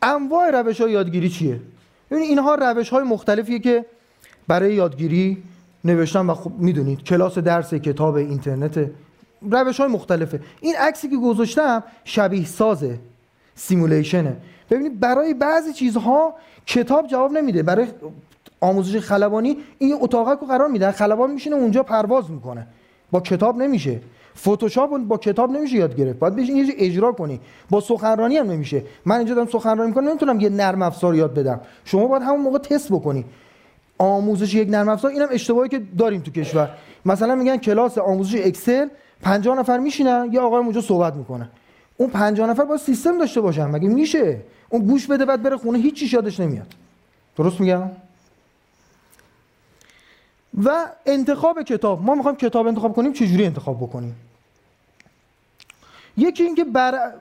انواع 0.01 0.51
روش 0.51 0.81
های 0.81 0.91
یادگیری 0.91 1.29
چیه؟ 1.29 1.59
ببینید 2.11 2.29
اینها 2.29 2.55
روش 2.55 2.89
های 2.89 3.03
مختلفیه 3.03 3.59
که 3.59 3.85
برای 4.47 4.73
یادگیری 4.73 5.43
نوشتن 5.83 6.29
و 6.29 6.33
خب 6.33 6.51
می‌دونید 6.57 7.03
کلاس 7.03 7.37
درس 7.37 7.73
کتاب 7.73 8.15
اینترنت 8.15 8.89
روش 9.41 9.79
های 9.79 9.89
مختلفه. 9.89 10.39
این 10.61 10.75
عکسی 10.75 11.09
که 11.09 11.17
گذاشتم 11.17 11.83
شبیه 12.03 12.45
سازه 12.45 12.99
سیمولیشنه. 13.55 14.37
ببینید 14.69 14.99
برای 14.99 15.33
بعضی 15.33 15.73
چیزها 15.73 16.33
کتاب 16.65 17.07
جواب 17.07 17.31
نمیده. 17.31 17.63
برای 17.63 17.87
آموزش 18.63 18.97
خلبانی 18.97 19.57
این 19.77 19.97
اتاقک 20.01 20.39
رو 20.39 20.47
قرار 20.47 20.67
میدن. 20.67 20.91
خلبان 20.91 21.31
میشینه 21.31 21.55
اونجا 21.55 21.83
پرواز 21.83 22.31
می‌کنه. 22.31 22.67
با 23.11 23.19
کتاب 23.19 23.57
نمیشه. 23.57 23.99
فتوشاپ 24.37 24.97
با 24.97 25.17
کتاب 25.17 25.51
نمیشه 25.51 25.75
یاد 25.75 25.95
گرفت. 25.95 26.19
باید 26.19 26.35
بشین 26.35 26.57
یه 26.57 26.73
اجرا 26.77 27.11
کنی. 27.11 27.39
با 27.69 27.81
سخنرانی 27.81 28.37
هم 28.37 28.51
نمیشه. 28.51 28.83
من 29.05 29.17
اینجا 29.17 29.35
دارم 29.35 29.47
سخنرانی 29.47 29.89
می‌کنم. 29.89 30.07
نمی‌تونم 30.09 30.39
یه 30.39 30.49
نرم 30.49 30.81
افزار 30.81 31.15
یاد 31.15 31.33
بدم. 31.33 31.61
شما 31.85 32.07
باید 32.07 32.23
همون 32.23 32.41
موقع 32.41 32.57
تست 32.57 32.91
بکنی. 32.91 33.25
آموزش 33.97 34.53
یک 34.53 34.69
نرم 34.69 34.89
افزار. 34.89 35.11
اینم 35.11 35.27
اشتباهی 35.31 35.69
که 35.69 35.81
داریم 35.97 36.21
تو 36.21 36.31
کشور. 36.31 36.69
مثلا 37.05 37.35
میگن 37.35 37.57
کلاس 37.57 37.97
آموزش 37.97 38.35
اکسل 38.35 38.87
50 39.21 39.59
نفر 39.59 39.77
میشینن. 39.77 40.29
یه 40.31 40.39
آقای 40.39 40.63
اونجا 40.63 40.81
صحبت 40.81 41.15
می‌کنه 41.15 41.49
اون 41.97 42.09
50 42.09 42.49
نفر 42.49 42.65
با 42.65 42.77
سیستم 42.77 43.17
داشته 43.17 43.41
باشن. 43.41 43.65
مگه 43.65 43.89
میشه؟ 43.89 44.41
اون 44.69 44.81
گوش 44.85 45.07
بده 45.07 45.25
بعد 45.25 45.43
بره 45.43 45.57
خونه 45.57 45.79
هیچ 45.79 45.95
چیز 45.99 46.13
یادش 46.13 46.39
نمیاد. 46.39 46.67
درست 47.37 47.59
میگم؟ 47.59 47.91
و 50.57 50.85
انتخاب 51.05 51.61
کتاب. 51.61 52.01
ما 52.01 52.15
می‌خوایم 52.15 52.37
کتاب 52.37 52.67
انتخاب 52.67 52.93
کنیم 52.93 53.13
چجوری 53.13 53.45
انتخاب 53.45 53.77
بکنیم؟ 53.77 54.15
یکی 56.17 56.43
اینکه 56.43 56.63
بر 56.63 57.11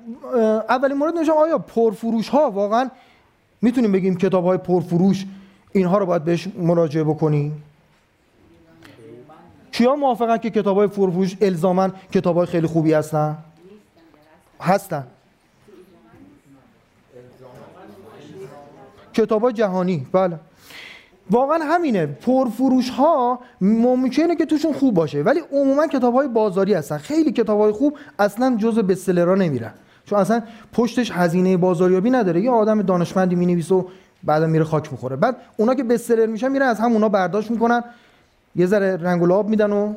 اولین 0.68 0.96
مورد 0.96 1.14
نشون 1.14 1.34
آیا 1.36 1.58
پرفروش 1.58 2.28
ها 2.28 2.50
واقعا 2.50 2.90
می‌تونیم 3.62 3.92
بگیم 3.92 4.16
کتاب 4.16 4.44
های 4.44 4.58
پرفروش 4.58 5.26
اینها 5.72 5.98
رو 5.98 6.06
باید 6.06 6.24
بهش 6.24 6.48
مراجعه 6.58 7.04
بکنیم؟ 7.04 7.62
کیا 9.72 9.96
موافقن 9.96 10.38
که 10.38 10.50
کتاب 10.50 10.76
های 10.76 10.86
پرفروش 10.86 11.36
الزامن 11.40 11.92
کتاب 12.12 12.36
های 12.36 12.46
خیلی 12.46 12.66
خوبی 12.66 12.92
هستن؟ 12.92 13.38
هستن. 14.60 15.06
کتاب 19.14 19.42
های 19.42 19.52
جهانی 19.52 20.06
بله. 20.12 20.38
واقعا 21.30 21.58
همینه. 21.64 22.06
پرفروش 22.06 22.90
ها 22.90 23.40
ممکنه 23.60 24.36
که 24.36 24.46
توشون 24.46 24.72
خوب 24.72 24.94
باشه 24.94 25.22
ولی 25.22 25.40
عموما 25.52 25.86
کتاب 25.86 26.14
های 26.14 26.28
بازاری 26.28 26.74
هستن. 26.74 26.98
خیلی 26.98 27.32
کتاب 27.32 27.60
های 27.60 27.72
خوب 27.72 27.98
اصلا 28.18 28.56
جز 28.56 28.78
بستلرها 28.78 29.34
نمیرن. 29.34 29.72
چون 30.04 30.18
اصلا 30.18 30.42
پشتش 30.72 31.10
هزینه 31.10 31.56
بازاریابی 31.56 32.10
نداره. 32.10 32.40
یه 32.40 32.50
آدم 32.50 32.82
دانشمندی 32.82 33.34
می‌نویسه 33.34 33.74
و 33.74 33.84
بعدا 34.24 34.46
میره 34.46 34.64
خاک 34.64 34.92
می‌خوره. 34.92 35.16
بعد 35.16 35.36
اونا 35.56 35.74
که 35.74 35.82
بستلر 35.82 36.26
میشن 36.26 36.48
میرن 36.48 36.66
از 36.66 36.80
همونا 36.80 37.08
برداشت 37.08 37.50
می‌کنن. 37.50 37.84
یه 38.56 38.66
ذره 38.66 38.96
رنگ 38.96 39.22
و 39.22 39.26
لعاب 39.26 39.48
میدن 39.48 39.72
و 39.72 39.94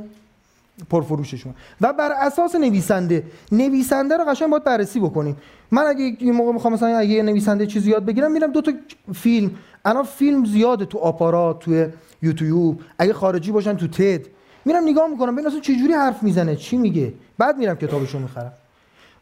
پرفروششون. 0.90 1.56
و 1.82 1.94
بر 1.94 2.12
اساس 2.12 2.56
نویسنده 2.56 3.24
نویسنده 3.52 4.18
رو 4.18 4.26
قشنگ 4.26 4.50
باید 4.50 4.64
بررسی 4.64 5.00
بکنیم. 5.00 5.38
من 5.72 5.84
اگه 5.84 6.24
یه 6.24 6.32
موقع 6.32 6.52
می‌خوام 6.52 6.74
مثلا 6.74 6.98
اگه 6.98 7.24
نویسنده 7.24 7.66
چیزی 7.66 7.92
یاد 7.92 8.06
بگیرم 8.06 8.32
میرم 8.32 8.52
دو 8.52 8.62
تا 8.62 8.72
فیلم. 9.14 9.52
الان 9.86 10.04
فیلم 10.04 10.46
زیاده 10.46 10.86
تو 10.86 10.98
آپارات 10.98 11.60
تو 11.60 11.88
یوتیوب. 12.22 12.82
اگه 12.98 13.14
خارجی 13.14 13.52
باشن 13.52 13.76
تو 13.78 13.88
تد 13.88 14.26
میرم 14.66 14.84
نگاه 14.84 15.08
می‌کنم 15.08 15.36
ببین 15.36 15.48
اصلا 15.48 15.60
چه 15.60 15.76
جوری 15.76 15.94
حرف 15.94 16.24
می‌زنه 16.24 16.56
چی 16.56 16.78
میگه. 16.78 17.14
بعد 17.38 17.58
میرم 17.58 17.76
کتابشو 17.76 18.20
می‌خرم. 18.20 18.54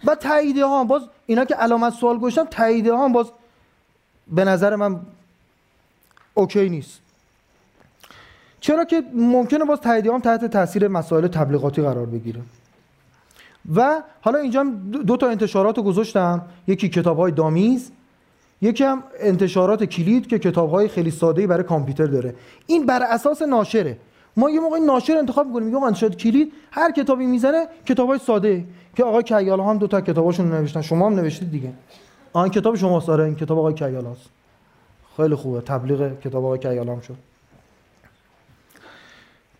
و 0.07 0.15
تاییده 0.15 0.65
ها 0.65 0.83
باز 0.83 1.01
اینا 1.25 1.45
که 1.45 1.55
علامت 1.55 1.93
سوال 1.93 2.17
گذاشتم 2.17 2.45
تاییده 2.45 2.93
ها 2.93 3.07
باز 3.09 3.31
به 4.27 4.45
نظر 4.45 4.75
من 4.75 4.99
اوکی 6.33 6.69
نیست. 6.69 7.02
چرا 8.63 8.85
که 8.85 9.03
ممکنه 9.13 9.65
باز 9.65 9.79
تاییدیه 9.79 10.19
تحت 10.19 10.45
تاثیر 10.45 10.87
مسائل 10.87 11.27
تبلیغاتی 11.27 11.81
قرار 11.81 12.05
بگیره. 12.05 12.41
و 13.75 14.03
حالا 14.21 14.39
اینجا 14.39 14.63
دو 15.07 15.17
تا 15.17 15.27
انتشارات 15.27 15.77
رو 15.77 15.83
گذاشتم. 15.83 16.41
یکی 16.67 16.89
کتاب 16.89 17.17
های 17.17 17.31
دامیز 17.31 17.91
یکی 18.61 18.83
هم 18.83 19.03
انتشارات 19.19 19.83
کلید 19.83 20.27
که 20.27 20.39
کتاب 20.39 20.69
های 20.69 20.87
خیلی 20.87 21.11
ساده 21.11 21.47
برای 21.47 21.63
کامپیوتر 21.63 22.05
داره. 22.05 22.35
این 22.67 22.85
بر 22.85 23.03
اساس 23.03 23.41
ناشره. 23.41 23.97
ما 24.37 24.49
یه 24.49 24.59
موقع 24.59 24.79
ناشر 24.79 25.17
انتخاب 25.17 25.47
می‌کنیم. 25.47 25.67
میگم 25.67 25.83
انتشارات 25.83 26.15
کلید 26.15 26.53
هر 26.71 26.91
کتابی 26.91 27.25
می‌زنه 27.25 27.67
کتاب 27.85 28.07
های 28.09 28.19
ساده. 28.19 28.65
که 28.95 29.03
آقای 29.03 29.23
کیال 29.23 29.59
هم 29.59 29.77
دو 29.77 29.87
تا 29.87 30.01
کتاباشون 30.01 30.51
نوشتن. 30.51 30.81
شما 30.81 31.09
هم 31.09 31.15
نوشتید 31.15 31.51
دیگه. 31.51 31.73
آن 32.33 32.49
کتاب 32.49 32.75
شما 32.75 32.99
ساره 32.99 33.23
این 33.23 33.35
کتاب 33.35 33.57
آقای 33.57 33.73
کیال 33.73 34.15
خیلی 35.17 35.35
خوبه. 35.35 35.61
تبلیغ 35.61 36.19
کتاب 36.19 36.45
آقای 36.45 36.59
کیال 36.59 36.99
شد. 36.99 37.32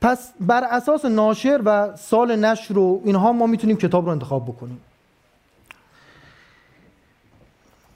پس 0.04 0.32
بر 0.40 0.64
اساس 0.64 1.06
ناشر 1.06 1.62
و 1.66 1.96
سال 1.98 2.36
نشر 2.36 2.78
و 2.78 3.02
اینها 3.06 3.34
ما 3.34 3.46
می‌تونیم 3.46 3.78
کتاب 3.78 4.06
رو 4.06 4.12
انتخاب 4.12 4.46
بکنیم. 4.46 4.80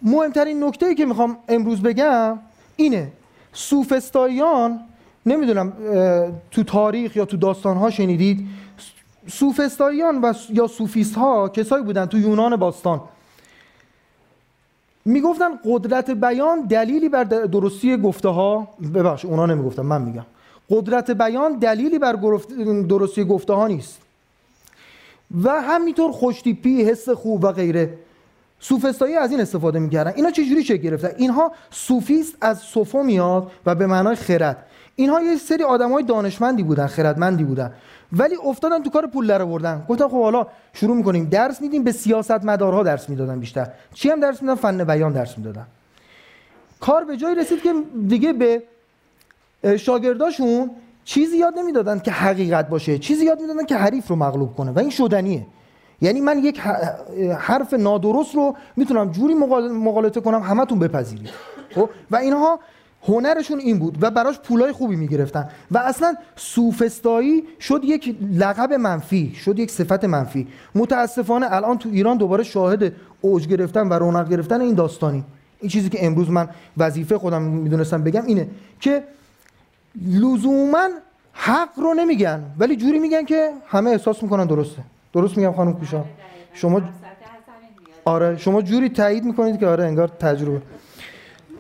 مهمترین 0.02 0.64
نکته 0.64 0.86
ای 0.86 0.96
که 0.96 1.06
می‌خوام 1.06 1.38
امروز 1.50 1.82
بگم 1.82 2.40
اینه. 2.76 3.12
سوفستاییان 3.54 4.80
نمی‌دونم 5.26 5.74
تو 6.52 6.64
تاریخ 6.64 7.16
یا 7.16 7.26
تو 7.26 7.38
داستان 7.38 7.78
ها 7.78 7.90
شنیدید؟ 7.90 8.48
سوفستاییان 9.28 10.22
و 10.22 10.34
یا 10.50 10.68
سوفیست 10.68 11.16
ها 11.16 11.50
کسایی 11.50 11.84
بودن 11.84 12.06
تو 12.06 12.18
یونان 12.20 12.56
باستان. 12.56 13.02
می‌گفتن 15.06 15.60
قدرت 15.66 16.12
بیان 16.12 16.62
دلیلی 16.62 17.10
بر 17.10 17.24
درستی 17.24 17.98
گفته 17.98 18.30
ها 18.30 18.68
ببخش 18.94 19.26
اونا 19.26 19.46
نمی‌گفتن 19.46 19.82
من 19.82 20.02
میگم. 20.02 20.26
قدرت 20.70 21.12
بیان 21.12 21.60
دلیلی 21.60 22.00
بر 22.00 22.14
درستی 22.90 23.26
گفته 23.26 23.54
ها 23.54 23.68
نیست. 23.68 23.98
و 25.44 25.62
همینطور 25.62 26.12
خوشتیپی 26.12 26.84
حس 26.84 27.10
خوب 27.10 27.44
و 27.44 27.52
غیره. 27.52 27.94
سوفستایی 28.60 29.16
از 29.16 29.32
این 29.32 29.40
استفاده 29.40 29.80
می‌کردن. 29.80 30.14
اینا 30.16 30.32
چجوری 30.32 30.64
شکل 30.64 30.82
گرفتن؟ 30.82 31.10
اینها 31.18 31.52
سوفیست 31.72 32.36
از 32.42 32.60
صفو 32.60 33.04
میاد 33.04 33.52
و 33.66 33.76
به 33.76 33.88
معنای 33.88 34.16
خرد. 34.16 34.66
اینها 34.96 35.22
یه 35.22 35.38
سری 35.38 35.64
آدمای 35.64 36.04
دانشمندی 36.04 36.64
بودن 36.64 36.88
خردمندی 36.88 37.44
بودن. 37.44 37.74
ولی 38.12 38.36
افتادن 38.44 38.84
تو 38.84 38.90
کار 38.90 39.08
پول 39.08 39.28
در 39.28 39.42
آوردن. 39.42 39.86
گفتن 39.90 40.08
خب 40.08 40.22
حالا 40.24 40.48
شروع 40.74 40.96
می‌کنیم. 40.96 41.26
درس 41.26 41.62
میدیم 41.62 41.84
به 41.84 41.92
سیاست 41.92 42.32
مدارها 42.32 42.84
درس 42.84 43.10
می‌دادن 43.10 43.40
بیشتر. 43.40 43.68
چی 43.94 44.10
هم 44.10 44.20
درس 44.20 44.42
می‌دادن؟ 44.42 44.62
فن 44.62 44.84
بیان 44.84 45.12
درس 45.14 45.38
می‌دادن. 45.38 45.66
کار 46.80 47.04
به 47.06 47.18
جایی 47.18 47.36
رسید 47.36 47.62
که 47.62 47.74
دیگه 48.08 48.34
به 48.34 48.64
شاگرداشون 49.80 50.72
چیزی 51.04 51.38
یاد 51.38 51.54
نمی‌دادن 51.60 52.00
که 52.00 52.12
حقیقت 52.12 52.70
باشه 52.70 52.98
چیزی 52.98 53.26
یاد 53.26 53.42
می‌دادن 53.42 53.66
که 53.66 53.76
حریف 53.76 54.08
رو 54.08 54.16
مغلوب 54.16 54.56
کنه 54.56 54.72
و 54.72 54.80
این 54.80 54.90
شدنیه. 54.90 55.46
یعنی 56.02 56.22
من 56.22 56.40
یک 56.40 56.60
حرف 57.38 57.74
نادرست 57.74 58.36
رو 58.36 58.56
می‌تونم 58.76 59.12
جوری 59.12 59.34
مقالطه 59.34 60.22
کنم 60.22 60.42
همتون 60.42 60.80
بپذیرید. 60.80 61.30
خب؟ 61.76 61.90
و 62.12 62.16
اینها 62.16 62.60
هنرشون 63.04 63.60
این 63.60 63.80
بود 63.80 63.98
و 64.02 64.12
براش 64.12 64.40
پولای 64.40 64.72
خوبی 64.72 64.96
می‌گرفتن. 64.96 65.50
و 65.72 65.78
اصلا 65.78 66.16
سوفستایی 66.36 67.44
شد 67.60 67.82
یک 67.84 68.18
لقب 68.34 68.74
منفی 68.74 69.36
شد 69.36 69.60
یک 69.60 69.72
صفت 69.72 70.06
منفی. 70.06 70.48
متاسفانه 70.76 71.48
الان 71.52 71.78
تو 71.78 71.90
ایران 71.90 72.18
دوباره 72.18 72.44
شاهد 72.44 72.94
اوج 73.22 73.48
گرفتن 73.48 73.90
و 73.90 73.94
رونق 73.94 74.30
گرفتن 74.30 74.62
این 74.62 74.76
داستانی. 74.76 75.24
این 75.60 75.70
چیزی 75.70 75.90
که 75.90 76.06
امروز 76.06 76.30
من 76.30 76.50
وظیفه 76.78 77.18
خودم 77.18 77.42
می‌دونستم 77.42 78.04
بگم 78.04 78.26
اینه 78.26 78.48
که 78.80 79.04
لزوما 80.06 80.90
حق 81.34 81.80
رو 81.80 81.94
نمیگن 81.94 82.44
ولی 82.60 82.76
جوری 82.76 83.00
میگن 83.00 83.26
که 83.26 83.52
همه 83.68 83.90
احساس 83.90 84.24
می‌کنن 84.24 84.46
درسته. 84.46 84.82
درست 85.14 85.38
میگم 85.38 85.54
خانم 85.54 85.74
کوشا. 85.74 86.04
شما 86.54 86.82
آره 88.06 88.38
شما 88.38 88.62
جوری 88.62 88.90
تایید 88.90 89.24
می‌کنید 89.24 89.60
که 89.60 89.68
آره 89.68 89.84
انگار 89.84 90.08
تجربه. 90.08 90.62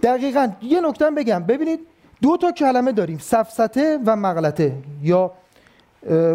دقیقا 0.04 0.52
یه 0.62 0.82
نکته 0.82 1.12
بگم. 1.12 1.44
ببینید 1.44 1.80
دو 2.22 2.38
تا 2.38 2.52
کلمه 2.52 2.92
داریم 2.92 3.18
سفسته 3.18 4.00
و 4.06 4.16
مغلطه 4.16 4.74
یا 5.02 5.32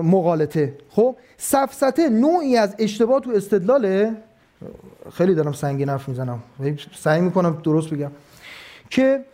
مغالطه. 0.03 0.75
خب 0.91 1.17
سفسته 1.37 2.09
نوعی 2.09 2.57
از 2.57 2.75
اشتباه 2.79 3.21
تو 3.21 3.31
استدلاله. 3.31 4.17
خیلی 5.13 5.35
دارم 5.35 5.53
سنگین 5.53 5.89
حرف 5.89 6.09
می‌زنم. 6.09 6.43
سعی 6.95 7.21
می‌کنم 7.21 7.61
درست 7.65 7.91
بگم. 7.91 8.11
که 8.91 9.25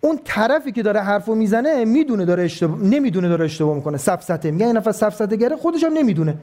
اون 0.00 0.18
طرفی 0.24 0.72
که 0.72 0.82
داره 0.82 1.00
حرفو 1.00 1.34
می‌زنه 1.34 1.84
می‌دونه 1.84 2.24
داره 2.24 2.42
اشتباه 2.42 2.78
نمی‌دونه 2.78 3.28
داره 3.28 3.44
اشتباه 3.44 3.74
می‌کنه. 3.74 3.96
سفسته 3.96 4.50
میگه 4.50 4.66
این 4.66 4.76
نفر 4.76 4.92
سفسته 4.92 5.36
گره 5.36 5.56
خودش 5.56 5.84
هم 5.84 5.92
نمی‌دونه. 5.92 6.34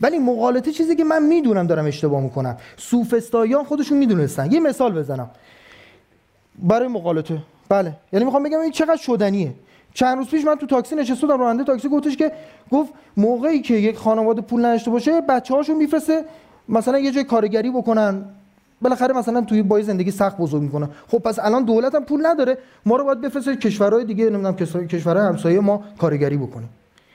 ولی 0.00 0.18
مغالطه 0.18 0.72
چیزی 0.72 0.96
که 0.96 1.04
من 1.04 1.22
می‌دونم 1.22 1.66
دارم 1.66 1.86
اشتباه 1.86 2.20
می‌کنم. 2.20 2.56
سوفستاییان 2.76 3.64
خودشون 3.64 3.98
می‌دونستن. 3.98 4.52
یه 4.52 4.60
مثال 4.60 4.92
بزنم. 4.92 5.30
برای 6.58 6.88
مقالطه. 6.88 7.38
بله. 7.68 7.92
یعنی 8.12 8.24
می‌خوام 8.24 8.42
بگم 8.42 8.58
این 8.58 8.70
چقدر 8.70 8.96
شدنیه. 8.96 9.54
چند 9.94 10.18
روز 10.18 10.28
پیش 10.28 10.44
من 10.44 10.54
تو 10.54 10.66
تاکسی 10.66 10.96
نشسته 10.96 11.26
بودم 11.26 11.40
راننده 11.40 11.64
تاکسی 11.64 11.88
گفتش 11.88 12.16
که 12.16 12.32
گفت 12.70 12.92
موقعی 13.16 13.60
که 13.60 13.74
یک 13.74 13.96
خانواده 13.96 14.40
پول 14.40 14.64
نداشته 14.64 14.90
باشه 14.90 15.20
بچه‌هاشون 15.20 15.76
میفرسته 15.76 16.24
مثلا 16.68 16.98
یه 16.98 17.10
جای 17.10 17.24
کارگری 17.24 17.70
بکنن. 17.70 18.24
بالاخره 18.84 19.14
مثلا 19.14 19.40
توی 19.40 19.62
بای 19.62 19.82
زندگی 19.82 20.10
سخت 20.10 20.36
بزرگ 20.36 20.62
می‌کنه. 20.62 20.88
خب 21.08 21.18
پس 21.18 21.38
الان 21.38 21.64
دولت 21.64 21.94
هم 21.94 22.04
پول 22.04 22.26
نداره. 22.26 22.58
ما 22.86 22.96
رو 22.96 23.04
باید 23.04 23.20
بفرسته 23.20 23.56
کشورهای 23.56 24.04
دیگه 24.04 24.24
نمی‌دونم 24.24 24.56
کشورهای 24.86 25.26
همسایه 25.26 25.60
ما 25.60 25.84
کارگری 25.98 26.36
بکنیم 26.36 26.68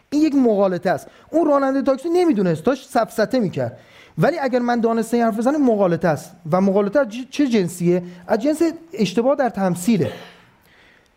این 0.09 0.21
یک 0.21 0.35
مغالطه 0.35 0.89
است. 0.89 1.07
اون 1.31 1.47
راننده 1.47 1.81
تاکسی 1.81 2.09
نمی‌دونست. 2.09 2.63
داشت 2.63 2.89
سفسته 2.89 3.39
می‌کرد. 3.39 3.77
ولی 4.17 4.39
اگر 4.39 4.59
من 4.59 4.79
دانسته 4.79 5.23
حرف 5.23 5.37
بزنم 5.37 5.65
مغالطه 5.65 6.07
است. 6.07 6.31
و 6.51 6.61
مغالطه 6.61 7.05
چه 7.29 7.47
جنسیه؟ 7.47 8.03
از 8.27 8.39
جنس 8.39 8.61
اشتباه 8.93 9.35
در 9.35 9.49
تمثیله. 9.49 10.11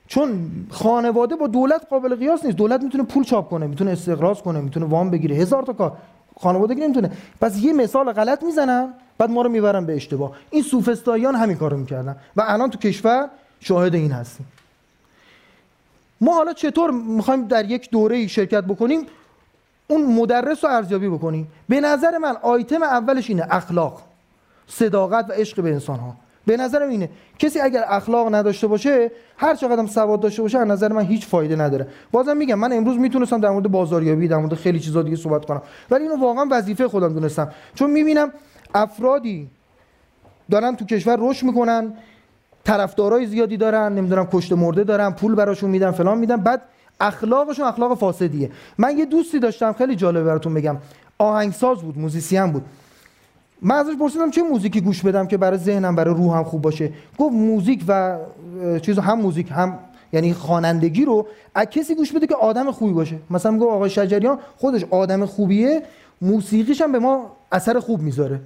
چون 0.07 0.51
خانواده 0.71 1.37
با 1.37 1.47
دولت 1.47 1.87
قابل 1.91 2.15
قیاس 2.15 2.45
نیست. 2.45 2.57
دولت 2.57 2.83
می‌تونه 2.83 3.05
پول 3.05 3.25
چاپ 3.25 3.51
کنه 3.51 3.67
می‌تونه 3.67 3.91
استقراض 3.91 4.39
کنه 4.41 4.61
می‌تونه 4.61 4.87
وام 4.87 5.11
بگیره. 5.11 5.37
هزار 5.37 5.63
تا 5.63 5.73
کار. 5.73 5.93
خانواده 6.41 6.75
نمی‌تونه. 6.75 7.11
پس 7.41 7.63
یه 7.63 7.73
مثال 7.73 8.13
غلط 8.13 8.43
می‌زنم. 8.43 8.95
بعد 9.23 9.31
ما 9.31 9.43
رو 9.43 9.49
می‌برن 9.49 9.87
به 9.87 9.97
اشتباه. 9.97 10.33
این 10.51 10.63
سوفستاییان 10.63 11.35
همین 11.35 11.57
کارو 11.57 11.77
می‌کردن. 11.77 12.17
و 12.37 12.45
الان 12.47 12.71
تو 12.71 12.79
کشور 12.79 13.29
شاهد 13.61 13.95
این 13.95 14.13
هستیم. 14.13 14.47
ما 16.21 16.35
حالا 16.35 16.53
چطور 16.53 16.91
می‌خوایم 16.91 17.47
در 17.47 17.71
یک 17.71 17.91
دوره 17.91 18.27
شرکت 18.27 18.65
بکنیم؟ 18.65 19.07
اون 19.89 20.15
مدرس 20.15 20.65
رو 20.65 20.71
ارزیابی 20.71 21.09
بکنیم. 21.09 21.49
به 21.69 21.81
نظر 21.81 22.19
من 22.19 22.37
آیتم 22.43 22.83
اولش 22.83 23.31
اینه 23.31 23.47
اخلاق. 23.51 24.03
صداقت 24.67 25.31
و 25.31 25.33
عشق 25.33 25.63
به 25.63 25.71
انسان 25.73 25.99
ها 25.99 26.17
به 26.47 26.57
نظرم 26.57 26.89
اینه 26.89 27.09
کسی 27.39 27.61
اگر 27.61 27.85
اخلاق 27.89 28.35
نداشته 28.35 28.67
باشه 28.67 29.11
هر 29.37 29.55
چقدر 29.55 29.79
هم 29.79 29.87
سواد 29.87 30.21
داشته 30.21 30.43
باشه 30.43 30.59
از 30.59 30.69
نظر 30.69 30.93
من 30.93 31.03
هیچ 31.03 31.27
فایده 31.27 31.57
نداره. 31.57 31.87
بازم 32.13 32.37
میگم 32.37 32.55
من 32.55 32.73
امروز 32.73 32.97
می‌تونستم 32.97 33.41
در 33.41 33.51
مورد 33.51 33.71
بازاریابی 33.71 34.29
در 34.29 34.37
مورد 34.37 34.55
خیلی 34.55 34.81
چیزا 34.81 35.03
دیگه 35.03 35.17
صحبت 35.17 35.45
کنم. 35.45 35.63
ولی 35.91 36.03
اینو 36.03 36.17
واقعا 36.17 36.47
وظیفه 36.51 36.89
خودم 36.89 37.13
دونستم. 37.13 37.53
چون 37.75 37.91
می‌بینم 37.91 38.33
افرادی 38.75 39.49
دارن 40.51 40.77
تو 40.77 40.85
کشور 40.85 41.17
رشد 41.21 41.47
می‌کنن 41.47 41.93
طرفدارای 42.65 43.27
زیادی 43.27 43.57
دارن 43.57 43.93
نمی‌دونم 43.95 44.29
کشته 44.33 44.55
مرده 44.55 44.85
دارن 44.85 45.11
پول 45.11 45.35
براشون 45.35 45.71
میدن 45.71 45.91
فلان 45.91 46.19
میدن 46.19 46.37
بعد 46.37 46.63
اخلاقشون 47.01 47.65
اخلاق 47.65 47.99
فاسدیه. 47.99 48.51
من 48.79 48.99
یه 48.99 49.05
دوستی 49.05 49.39
داشتم 49.39 49.73
خیلی 49.73 49.97
جالبه 49.97 50.25
براتون 50.25 50.55
بگم. 50.55 50.77
آهنگساز 51.19 51.79
بود 51.79 51.99
موزیسین 51.99 52.47
بود. 52.47 52.63
من 53.63 53.77
ازش 53.77 53.93
پرسیدم 54.01 54.31
چه 54.31 54.43
موزیکی 54.43 54.81
گوش 54.81 55.03
بدم 55.03 55.27
که 55.27 55.37
برای 55.37 55.59
ذهنم 55.59 55.97
برای 55.97 56.15
روحم 56.15 56.45
خوب 56.45 56.63
باشه. 56.63 56.93
گفت 57.19 57.35
موزیک 57.35 57.85
و 57.89 58.19
چیز 58.83 58.99
هم 58.99 59.21
موزیک 59.21 59.51
هم 59.51 59.79
یعنی 60.13 60.33
خوانندگی 60.33 61.05
رو 61.05 61.27
از 61.55 61.67
کسی 61.67 61.95
گوش 61.95 62.13
بده 62.13 62.27
که 62.27 62.35
آدم 62.35 62.71
خوبی 62.71 62.93
باشه. 62.93 63.17
مثلا 63.31 63.53
میگه 63.53 63.65
آقای 63.65 63.91
شجریان 63.91 64.39
خودش 64.57 64.85
آدم 64.91 65.27
خوبیه 65.27 65.83
موسیقیش 66.23 66.81
هم 66.81 66.93
به 66.93 66.99
ما 66.99 67.37
اثر 67.53 67.81
خوب 67.81 68.01
می‌ذاره. 68.01 68.41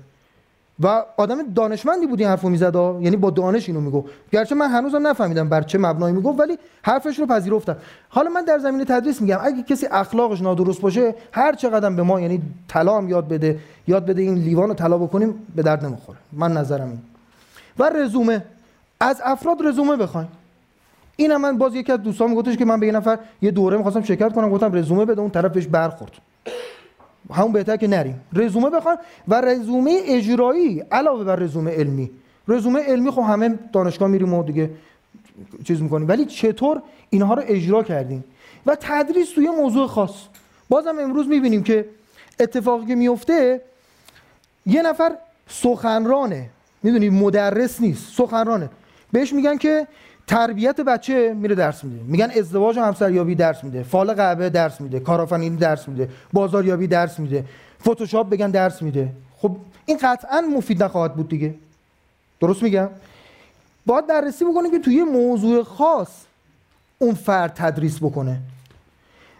و 0.80 1.04
آدم 1.16 1.52
دانشمندی 1.54 2.06
بود 2.06 2.20
این 2.20 2.28
حرفو 2.28 2.48
می‌زد 2.48 2.74
یعنی 2.74 3.16
با 3.16 3.30
دانش 3.30 3.68
اینو 3.68 3.80
می‌گفت. 3.80 4.08
گرچه 4.32 4.54
من 4.54 4.70
هنوزم 4.70 5.06
نفهمیدم 5.06 5.48
بر 5.48 5.62
چه 5.62 5.78
مبنایی 5.78 6.14
می‌گفت 6.14 6.40
ولی 6.40 6.58
حرفش 6.82 7.18
رو 7.18 7.26
پذیرفتم. 7.26 7.76
حالا 8.08 8.30
من 8.30 8.44
در 8.44 8.58
زمینه 8.58 8.84
تدریس 8.84 9.20
میگم 9.20 9.38
اگه 9.42 9.62
کسی 9.62 9.86
اخلاقش 9.86 10.40
نادرست 10.40 10.80
باشه 10.80 11.14
هر 11.32 11.54
چقدر 11.54 11.90
به 11.90 12.02
ما 12.02 12.20
یعنی 12.20 12.42
طلا 12.68 13.02
یاد 13.02 13.28
بده 13.28 13.58
یاد 13.88 14.06
بده 14.06 14.22
این 14.22 14.34
لیوان 14.34 14.68
رو 14.68 14.74
طلا 14.74 14.98
بکنیم 14.98 15.34
به 15.56 15.62
درد 15.62 15.84
نمی‌خوره. 15.84 16.18
من 16.32 16.52
نظرم 16.52 16.88
این 16.88 17.00
و 17.78 17.90
رزومه. 17.90 18.42
از 19.00 19.22
افراد 19.24 19.58
رزومه 19.64 19.96
بخوایم. 19.96 20.28
اینم 21.16 21.40
من 21.40 21.58
باز 21.58 21.74
یکی 21.74 21.92
از 21.92 22.02
دوستان 22.02 22.30
میگفتش 22.30 22.56
که 22.56 22.64
من 22.64 22.80
به 22.80 22.86
یه 22.86 22.92
نفر 22.92 23.18
یه 23.42 23.50
دوره 23.50 23.76
می‌خواستم 23.76 24.02
شرکت 24.02 24.32
کنم 24.32 24.50
گفتم 24.50 24.74
رزومه 24.74 25.04
بده 25.04 25.20
اون 25.20 25.30
طرف 25.30 25.52
بهش 25.52 25.66
برخورد. 25.66 26.12
همون 27.32 27.52
بهتر 27.52 27.76
که 27.76 27.86
نریم. 27.88 28.20
رزومه 28.32 28.70
بخوان 28.70 28.96
و 29.28 29.40
رزومه 29.40 30.00
اجرایی 30.04 30.80
علاوه 30.80 31.24
بر 31.24 31.36
رزومه 31.36 31.70
علمی. 31.70 32.10
رزومه 32.48 32.80
علمی 32.80 33.10
خب 33.10 33.22
همه 33.22 33.58
دانشگاه 33.72 34.08
میریم 34.08 34.34
و 34.34 34.42
دیگه 34.42 34.70
چیز 35.64 35.82
می‌کنیم. 35.82 36.08
ولی 36.08 36.24
چطور 36.24 36.82
اینها 37.10 37.34
رو 37.34 37.42
اجرا 37.46 37.82
کردیم؟ 37.82 38.24
و 38.66 38.76
تدریس 38.80 39.30
توی 39.30 39.50
موضوع 39.50 39.86
خاص. 39.86 40.14
بازم 40.68 40.98
امروز 40.98 41.28
می‌بینیم 41.28 41.62
که 41.62 41.88
اتفاقی 42.40 42.86
که 42.86 42.94
میفته 42.94 43.60
یه 44.66 44.82
نفر 44.82 45.12
سخنرانه. 45.48 46.50
می‌دونی 46.82 47.08
مدرس 47.10 47.80
نیست 47.80 48.14
سخنرانه. 48.14 48.70
بهش 49.12 49.32
میگن 49.32 49.56
که 49.56 49.86
تربیت 50.26 50.80
بچه 50.80 51.34
میره 51.34 51.54
درس 51.54 51.84
میده. 51.84 52.04
میگن 52.04 52.30
ازدواج 52.30 52.76
و 52.76 52.80
همسریابی 52.80 53.34
درس 53.34 53.64
میده. 53.64 53.82
فال 53.82 54.14
قهوه 54.14 54.48
درس 54.48 54.80
میده. 54.80 55.00
کارآفرینی 55.00 55.56
درس 55.56 55.88
میده. 55.88 56.08
بازاریابی 56.32 56.86
درس 56.86 57.18
میده. 57.18 57.44
فتوشاپ 57.80 58.30
بگن 58.30 58.50
درس 58.50 58.82
میده. 58.82 59.12
خب 59.38 59.56
این 59.86 59.98
قطعا 60.02 60.40
مفید 60.40 60.82
نخواهد 60.82 61.14
بود 61.14 61.28
دیگه. 61.28 61.54
درست 62.40 62.62
میگم؟ 62.62 62.88
باید 63.86 64.06
بررسی 64.06 64.44
بکنه 64.44 64.70
که 64.70 64.78
توی 64.78 65.02
موضوع 65.02 65.62
خاص 65.62 66.08
اون 66.98 67.14
فرد 67.14 67.52
تدریس 67.54 67.98
بکنه. 67.98 68.38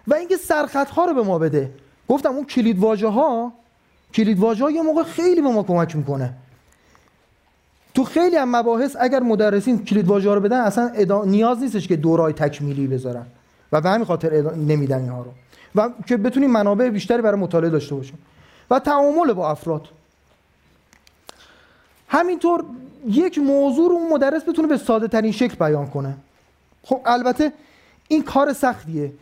و 0.07 0.15
اینکه 0.15 0.37
سرخط 0.37 0.91
ها 0.91 1.05
رو 1.05 1.15
به 1.15 1.23
ما 1.23 1.39
بده. 1.39 1.71
گفتم 2.09 2.31
اون 2.31 2.45
کلید 2.45 2.79
واژه 2.79 3.09
ها 3.09 3.53
کلید 4.15 4.39
واژه 4.39 4.65
ها 4.65 4.71
یه 4.71 4.83
موقع 4.83 5.03
خیلی 5.03 5.41
به 5.41 5.49
ما 5.49 5.63
کمک 5.63 5.97
می‌کنه. 5.97 6.33
تو 7.97 8.05
خیلی 8.05 8.37
هم 8.37 8.57
مباحث 8.57 8.97
اگر 9.01 9.21
مدرسین 9.21 9.85
کلید 9.85 10.07
واژه 10.07 10.35
رو 10.35 10.41
بدن 10.41 10.61
اصلا 10.61 10.91
نیاز 11.25 11.61
نیستش 11.63 11.89
که 11.89 11.97
دورای 11.97 12.33
تکمیلی 12.33 12.87
بذارن. 12.87 13.27
و 13.73 13.81
به 13.81 13.89
همین 13.91 14.07
خاطر 14.07 14.55
نمیدن 14.55 14.99
اینها 14.99 15.23
رو. 15.23 15.31
و 15.75 15.89
که 16.07 16.17
بتونیم 16.17 16.51
منابع 16.51 16.89
بیشتری 16.89 17.23
برای 17.23 17.41
مطالعه 17.41 17.71
داشته 17.71 17.95
باشیم. 17.95 18.19
و 18.71 18.79
تعامل 18.79 19.33
با 19.33 19.51
افراد. 19.51 19.89
همینطور 22.09 22.65
یک 23.09 23.39
موضوع 23.39 23.89
رو 23.91 23.97
اون 23.97 24.13
مدرس 24.13 24.49
بتونه 24.49 24.69
به 24.69 24.77
ساده 24.77 25.09
ترین 25.09 25.33
شکل 25.33 25.55
بیان 25.55 25.87
کنه. 25.87 26.15
خب 26.83 27.01
البته 27.07 27.53
این 28.09 28.23
کار 28.23 28.53
سختیه. 28.53 29.13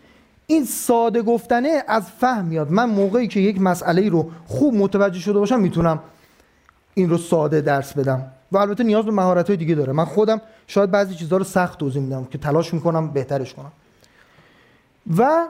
این 0.46 0.64
ساده 0.64 1.22
گفتنه 1.22 1.82
از 1.88 2.02
فهم 2.20 2.44
میاد. 2.44 2.70
من 2.70 2.84
موقعی 2.84 3.28
که 3.28 3.40
یک 3.40 3.60
مسئله 3.60 4.08
رو 4.08 4.30
خوب 4.46 4.74
متوجه 4.74 5.20
شده 5.20 5.38
باشم 5.38 5.60
می‌تونم 5.60 5.98
این 6.94 7.10
رو 7.10 7.18
ساده 7.18 7.60
درس 7.60 7.92
بدم. 7.92 8.30
و 8.54 8.56
البته 8.56 8.84
نیاز 8.84 9.04
به 9.04 9.12
مهارت 9.12 9.46
های 9.46 9.56
دیگه 9.56 9.74
داره. 9.74 9.92
من 9.92 10.04
خودم 10.04 10.40
شاید 10.66 10.90
بعضی 10.90 11.14
چیزها 11.14 11.36
رو 11.36 11.44
سخت 11.44 11.78
توضیح 11.78 12.02
میدم 12.02 12.24
که 12.24 12.38
تلاش 12.38 12.74
می‌کنم 12.74 13.08
بهترش 13.08 13.54
کنم. 13.54 13.72
و 15.18 15.46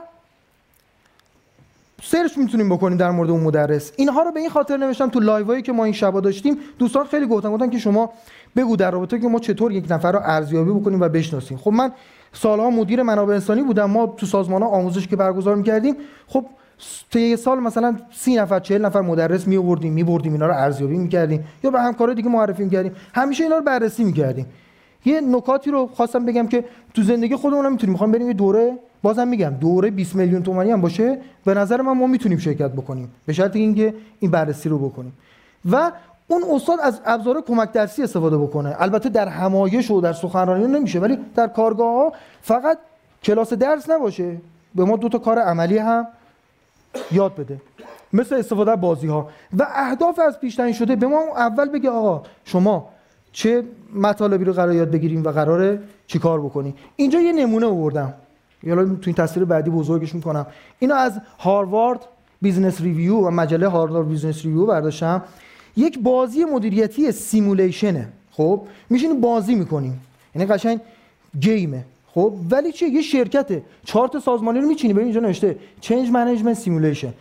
سرچ 2.03 2.37
می‌تونیم 2.37 2.69
بکنیم 2.69 2.97
در 2.97 3.11
مورد 3.11 3.29
اون 3.29 3.41
مدرس. 3.41 3.91
اینها 3.95 4.23
رو 4.23 4.31
به 4.31 4.39
این 4.39 4.49
خاطر 4.49 4.77
نوشتم 4.77 5.09
تو 5.09 5.19
لایوایی 5.19 5.61
که 5.61 5.71
ما 5.71 5.83
این 5.83 5.93
شبا 5.93 6.19
داشتیم. 6.21 6.57
دوستان 6.79 7.05
خیلی 7.05 7.27
گفتن 7.27 7.51
گفتن 7.51 7.69
که 7.69 7.79
شما 7.79 8.13
بگو 8.55 8.75
در 8.75 8.91
رابطه 8.91 9.19
که 9.19 9.27
ما 9.27 9.39
چطور 9.39 9.71
یک 9.71 9.85
نفر 9.89 10.11
رو 10.11 10.19
ارزیابی 10.23 10.71
بکنیم 10.71 11.01
و 11.01 11.09
بشناسیم. 11.09 11.57
خب 11.57 11.71
من 11.71 11.91
سالها 12.33 12.69
مدیر 12.69 13.03
منابع 13.03 13.33
انسانی 13.33 13.63
بودم. 13.63 13.85
ما 13.85 14.07
تو 14.07 14.25
سازمان 14.25 14.61
ها 14.61 14.67
آموزش 14.67 15.07
که 15.07 15.15
برگزار 15.15 15.55
می‌کردیم. 15.55 15.95
خب 16.27 16.45
تا 17.11 17.19
یه 17.19 17.35
سال 17.35 17.59
مثلا 17.59 17.95
سی 18.11 18.35
نفر 18.35 18.59
چهل 18.59 18.85
نفر 18.85 19.01
مدرس 19.01 19.47
می 19.47 19.57
آوردیم 19.57 19.93
می 19.93 20.03
بردیم 20.03 20.33
اینا 20.33 20.47
رو 20.47 20.53
ارزیابی 20.53 20.97
می‌کردیم. 20.97 21.43
یا 21.63 21.69
به 21.69 21.81
همکارای 21.81 22.15
دیگه 22.15 22.29
معرفی 22.29 22.63
می‌کردیم. 22.63 22.95
همیشه 23.13 23.43
اینا 23.43 23.57
رو 23.57 23.63
بررسی 23.63 24.03
می‌کردیم. 24.03 24.45
یه 25.05 25.21
نکاتی 25.21 25.71
رو 25.71 25.87
خواستم 25.87 26.25
بگم 26.25 26.47
که 26.47 26.65
تو 26.93 27.03
زندگی 27.03 27.35
خودمون 27.35 27.71
می‌تونیم. 27.71 27.91
می‌خوام 27.91 28.11
بریم 28.11 28.27
یه 28.27 28.33
دوره 28.33 28.73
بازم 29.01 29.27
میگم 29.27 29.49
دوره 29.49 29.91
20 29.91 30.15
میلیون 30.15 30.43
تومانی 30.43 30.71
هم 30.71 30.81
باشه. 30.81 31.17
به 31.45 31.53
نظر 31.53 31.81
من 31.81 31.91
ما 31.91 32.07
می‌تونیم 32.07 32.37
شرکت 32.37 32.71
بکنیم. 32.71 33.11
به 33.25 33.33
شرط 33.33 33.55
اینکه 33.55 33.93
این 34.19 34.31
بررسی 34.31 34.69
رو 34.69 34.89
بکنیم. 34.89 35.13
و 35.71 35.91
اون 36.27 36.43
استاد 36.53 36.79
از 36.83 37.01
ابزار 37.05 37.41
کمک 37.41 37.71
درسی 37.71 38.03
استفاده 38.03 38.37
بکنه. 38.37 38.75
البته 38.79 39.09
در 39.09 39.27
همایش 39.27 39.91
و 39.91 40.01
در 40.01 40.13
سخنرانی 40.13 40.67
نمیشه 40.67 40.99
ولی 40.99 41.17
در 41.35 41.47
کارگاه 41.47 41.93
ها 41.93 42.13
فقط 42.41 42.77
کلاس 43.23 43.53
درس 43.53 43.89
نباشه. 43.89 44.37
به 44.75 44.85
ما 44.85 44.97
دو 44.97 45.09
تا 45.09 45.17
کار 45.17 45.39
عملی 45.39 45.77
هم 45.77 46.07
یاد 47.11 47.35
بده. 47.35 47.61
مثل 48.13 48.35
استفاده 48.35 48.75
بازی 48.75 49.07
ها 49.07 49.29
و 49.59 49.67
اهداف 49.75 50.19
از 50.19 50.39
پیش 50.39 50.59
شده 50.59 50.95
به 50.95 51.07
ما 51.07 51.21
اول 51.37 51.69
بگه 51.69 51.89
آقا 51.89 52.23
شما 52.45 52.89
چه 53.31 53.63
مطالبی 53.95 54.45
رو 54.45 54.53
قرار 54.53 54.73
یاد 54.73 54.91
بگیریم 54.91 55.23
و 55.23 55.29
قراره 55.29 55.79
چیکار 56.07 56.41
بکنیم 56.41 56.75
اینجا 56.95 57.19
یه 57.19 57.31
نمونه 57.31 57.65
آوردم. 57.65 58.13
حالا 58.63 58.85
تو 58.85 59.01
این 59.05 59.15
تصویر 59.15 59.45
بعدی 59.45 59.69
بزرگش 59.69 60.15
می‌کنم 60.15 60.45
اینو 60.79 60.95
از 60.95 61.21
Harvard 61.39 61.99
Business 62.41 62.81
Review 62.81 63.17
و 63.17 63.31
مجله 63.31 63.67
Harvard 63.67 64.09
Business 64.09 64.45
Review 64.45 64.65
برداشتم. 64.65 65.21
یک 65.77 65.99
بازی 65.99 66.45
مدیریتی 66.45 67.11
simulation 67.11 67.91
ه. 67.91 68.07
خب؟ 68.31 68.61
میشین 68.89 69.21
بازی 69.21 69.55
می‌کنیم. 69.55 70.01
یعنی 70.35 70.47
قشنگ 70.47 70.79
game 71.39 71.70
ه. 71.70 71.85
خب 72.15 72.33
ولی 72.51 72.71
چه 72.71 72.87
یه 72.87 73.01
شرکته. 73.01 73.63
چارت 73.85 74.19
سازمانی 74.19 74.59
رو 74.59 74.67
میچینی. 74.67 74.93
ببین 74.93 75.05
اینجا 75.05 75.19
نوشته 75.19 75.57
change 75.81 76.09
management 76.09 76.57
simulation 76.57 77.13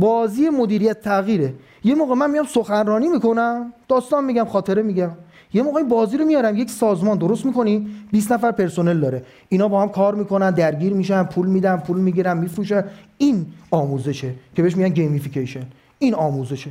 بازی 0.00 0.48
مدیریت 0.48 1.00
تغییره. 1.00 1.54
یه 1.84 1.94
موقع 1.94 2.14
من 2.14 2.30
میام 2.30 2.46
سخنرانی 2.46 3.08
می‌کنم 3.08 3.72
داستان 3.88 4.24
میگم 4.24 4.44
خاطره 4.44 4.82
میگم. 4.82 5.10
یه 5.54 5.62
موقع 5.62 5.82
بازی 5.82 6.16
رو 6.16 6.24
میارم 6.24 6.56
یک 6.56 6.70
سازمان 6.70 7.18
درست 7.18 7.46
می‌کنیم 7.46 8.08
20 8.12 8.32
نفر 8.32 8.52
پرسنل 8.52 9.00
داره. 9.00 9.24
اینا 9.48 9.68
با 9.68 9.82
هم 9.82 9.88
کار 9.88 10.14
می‌کنن 10.14 10.50
درگیر 10.50 10.92
میشن 10.92 11.22
پول 11.24 11.46
میدن 11.46 11.76
پول 11.76 11.96
می‌گیرن 11.96 12.36
میفروشن. 12.36 12.84
این 13.18 13.46
آموزشه 13.70 14.34
که 14.56 14.62
بهش 14.62 14.76
میگن 14.76 14.94
gamification 14.94 15.66
این 15.98 16.14
آموزشه. 16.14 16.70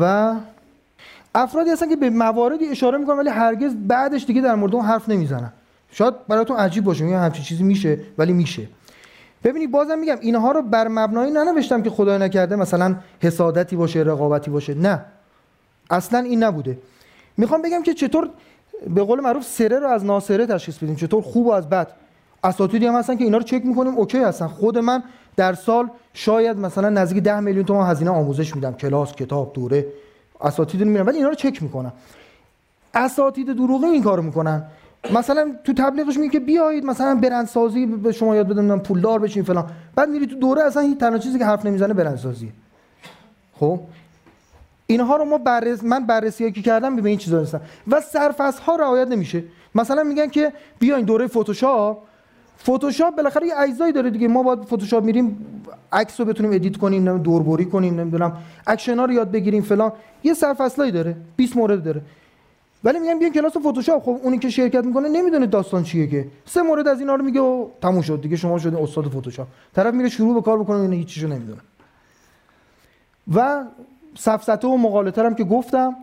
و 0.00 0.34
افرادی 1.38 1.70
هستن 1.70 1.88
که 1.88 1.96
به 1.96 2.10
مواردی 2.10 2.68
اشاره 2.68 2.98
می‌کنن 2.98 3.16
ولی 3.18 3.30
هرگز 3.30 3.74
بعدش 3.74 4.24
دیگه 4.24 4.40
در 4.40 4.54
مورد 4.54 4.74
اون 4.74 4.84
حرف 4.84 5.08
نمی‌زنن. 5.08 5.52
شاید 5.90 6.14
براتون 6.28 6.56
عجیب 6.56 6.84
باشه 6.84 7.04
میگم 7.04 7.18
همچین 7.18 7.44
چیزی 7.44 7.62
میشه 7.62 7.98
ولی 8.18 8.32
میشه. 8.32 8.68
ببینید 9.44 9.70
بازم 9.70 9.98
میگم 9.98 10.16
اینها 10.20 10.52
رو 10.52 10.62
بر 10.62 10.88
مبنایی 10.88 11.32
ننوشتم 11.32 11.82
که 11.82 11.90
خدای 11.90 12.18
نکرده 12.18 12.56
مثلا 12.56 12.96
حسادتی 13.20 13.76
باشه 13.76 14.00
رقابتی 14.00 14.50
باشه. 14.50 14.74
نه. 14.74 15.04
اصلا 15.90 16.18
این 16.18 16.42
نبوده. 16.42 16.78
می‌خوام 17.36 17.62
بگم 17.62 17.82
که 17.82 17.94
چطور 17.94 18.28
به 18.94 19.02
قول 19.02 19.20
معروف 19.20 19.44
سره 19.44 19.78
رو 19.78 19.86
از 19.86 20.04
ناسره 20.04 20.46
تشخیص 20.46 20.78
بدیم 20.78 20.96
چطور 20.96 21.22
خوب 21.22 21.46
و 21.46 21.50
از 21.52 21.68
بد. 21.68 21.92
اساتیدی 22.44 22.86
هم 22.86 22.94
هستن 22.94 23.16
که 23.16 23.24
اینا 23.24 23.38
رو 23.38 23.44
چک 23.44 23.66
می‌کنیم 23.66 23.94
اوکی 23.94 24.18
هستن. 24.18 24.46
خود 24.46 24.78
من 24.78 25.02
در 25.36 25.54
سال 25.54 25.90
شاید 26.14 26.56
مثلا 26.56 26.88
نزدیک 26.88 27.22
10 27.22 27.40
میلیون 27.40 27.64
تومان 27.64 27.90
هزینه 27.90 28.10
آموزش 28.10 28.54
میدم. 28.54 28.72
کلاس 28.72 29.14
کتاب 29.14 29.52
دوره. 29.52 29.86
اساتید 30.40 30.82
میرن 30.82 31.06
ولی 31.06 31.16
اینا 31.16 31.28
رو 31.28 31.34
چک 31.34 31.62
می‌کنم. 31.62 31.92
اساتید 32.94 33.52
دروغی 33.52 33.86
این 33.86 34.02
کارو 34.02 34.22
می‌کنن. 34.22 34.62
مثلا 35.14 35.54
تو 35.64 35.72
تبلیغش 35.72 36.16
میگه 36.16 36.32
که 36.32 36.40
بیایید 36.40 36.84
مثلا 36.84 37.14
برندسازی 37.14 37.86
به 37.86 38.12
شما 38.12 38.36
یاد 38.36 38.48
بدم 38.48 38.78
پولدار 38.78 39.18
بشین 39.18 39.42
فلان. 39.42 39.70
بعد 39.94 40.08
میری 40.08 40.26
تو 40.26 40.36
دوره 40.36 40.62
اصلا 40.62 40.82
هیچ 40.82 40.98
تنها 40.98 41.18
چیزی 41.18 41.38
که 41.38 41.44
حرف 41.44 41.66
نمی‌زنه 41.66 41.94
برندسازی 41.94 42.52
خب؟ 43.54 43.80
اینها 44.86 45.16
رو 45.16 45.24
ما 45.24 45.38
بررس 45.38 45.84
من 45.84 46.06
بررسی 46.06 46.52
که 46.52 46.62
کردم 46.62 46.96
به 46.96 47.08
این 47.08 47.18
چیزا 47.18 47.40
نیستن. 47.40 47.60
و 47.90 48.00
سرفصل 48.00 48.62
ها 48.62 48.76
رعایت 48.76 49.08
نمیشه. 49.08 49.44
مثلا 49.74 50.02
میگن 50.02 50.28
که 50.28 50.52
بیاین 50.78 51.04
دوره 51.04 51.26
فتوشاپ 51.26 51.98
فتوشاپ 52.62 53.16
بالاخره 53.16 53.46
یه 53.46 53.54
اجزایی 53.58 53.92
داره 53.92 54.10
دیگه. 54.10 54.28
ما 54.28 54.42
باید 54.42 54.62
فتوشاپ 54.62 55.04
میریم 55.04 55.46
عکس 55.92 56.20
رو 56.20 56.26
بتونیم 56.26 56.52
edit 56.52 56.76
کنیم 56.76 57.18
دوربری 57.18 57.64
کنیم 57.64 58.00
نمی‌دونم 58.00 58.36
اکشن 58.66 58.98
ها 58.98 59.04
رو 59.04 59.12
یاد 59.12 59.30
بگیریم 59.30 59.62
فلان. 59.62 59.92
یه 60.24 60.34
سرفصلایی 60.34 60.92
داره 60.92 61.16
20 61.36 61.56
مورد 61.56 61.84
داره. 61.84 62.02
ولی 62.84 62.98
میگم 62.98 63.18
بیاین 63.18 63.34
کلاس 63.34 63.56
فتوشاپ 63.56 64.02
خب 64.02 64.20
اونی 64.22 64.38
که 64.38 64.50
شرکت 64.50 64.84
می‌کنه 64.84 65.08
نمی‌دونه 65.08 65.46
داستان 65.46 65.82
چیه 65.82 66.06
که. 66.06 66.26
سه 66.46 66.62
مورد 66.62 66.88
از 66.88 67.00
اینا 67.00 67.14
رو 67.14 67.24
میگه 67.24 67.40
و 67.40 67.66
تموم 67.82 68.02
شد 68.02 68.20
دیگه 68.22 68.36
شما 68.36 68.58
شده 68.58 68.82
استاد 68.82 69.08
فتوشاپ 69.08 69.46
طرف 69.74 69.94
میره 69.94 70.08
شروع 70.08 70.34
به 70.34 70.42
کار 70.42 70.58
بکنه 70.58 70.76
اینا 70.80 70.96
هیچ 70.96 71.24
نمی‌دونه. 71.24 71.60
و 73.34 73.64
سفسته 74.18 74.68
و 74.68 74.76
مقالطه 74.76 75.22
هم 75.22 75.34
که 75.34 75.44
گفتم. 75.44 75.96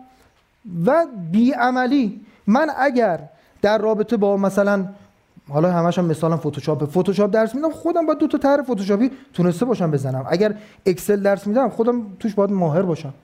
و 0.86 1.06
بیعملی 1.32 2.20
من 2.46 2.70
اگر 2.78 3.20
در 3.62 3.78
رابطه 3.78 4.16
با 4.16 4.36
مثلا 4.36 4.86
حالا 5.48 5.72
همش 5.72 5.98
هم 5.98 6.04
مثلا 6.04 6.36
فتوشاپ 6.36 6.84
فتوشاپ 6.84 7.30
درس 7.30 7.54
میدم 7.54 7.70
خودم 7.70 8.06
باید 8.06 8.18
دو 8.18 8.26
تا 8.26 8.38
طرح 8.38 8.62
فتوشاپی 8.62 9.10
تونسته 9.32 9.64
باشم 9.64 9.90
بزنم. 9.90 10.26
اگر 10.28 10.54
اکسل 10.86 11.22
درس 11.22 11.46
میدم 11.46 11.68
خودم 11.68 12.06
توش 12.20 12.34
باید 12.34 12.50
ماهر 12.50 12.82
باشم. 12.82 13.14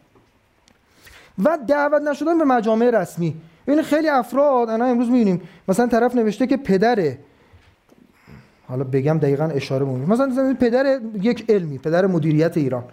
و 1.45 1.59
دعوت 1.69 2.03
نشدن 2.03 2.39
به 2.39 2.45
مجامع 2.45 2.91
رسمی. 2.91 3.35
این 3.69 3.83
خیلی 3.83 4.09
افراد 4.09 4.69
انا 4.71 4.85
امروز 4.85 5.11
می‌بینیم 5.11 5.41
مثلا 5.69 5.87
طرف 5.87 6.15
نوشته 6.15 6.47
که 6.47 6.57
پدر 6.57 7.15
حالا 8.69 8.85
بگم 8.85 9.19
دقیقا 9.19 9.45
اشاره 9.45 9.85
بمونیم 9.85 10.09
مثلا 10.09 10.57
پدر 10.61 11.01
یک 11.23 11.45
علمی 11.49 11.79
پدر 11.79 12.07
مدیریت 12.07 12.57
ایران. 12.57 12.85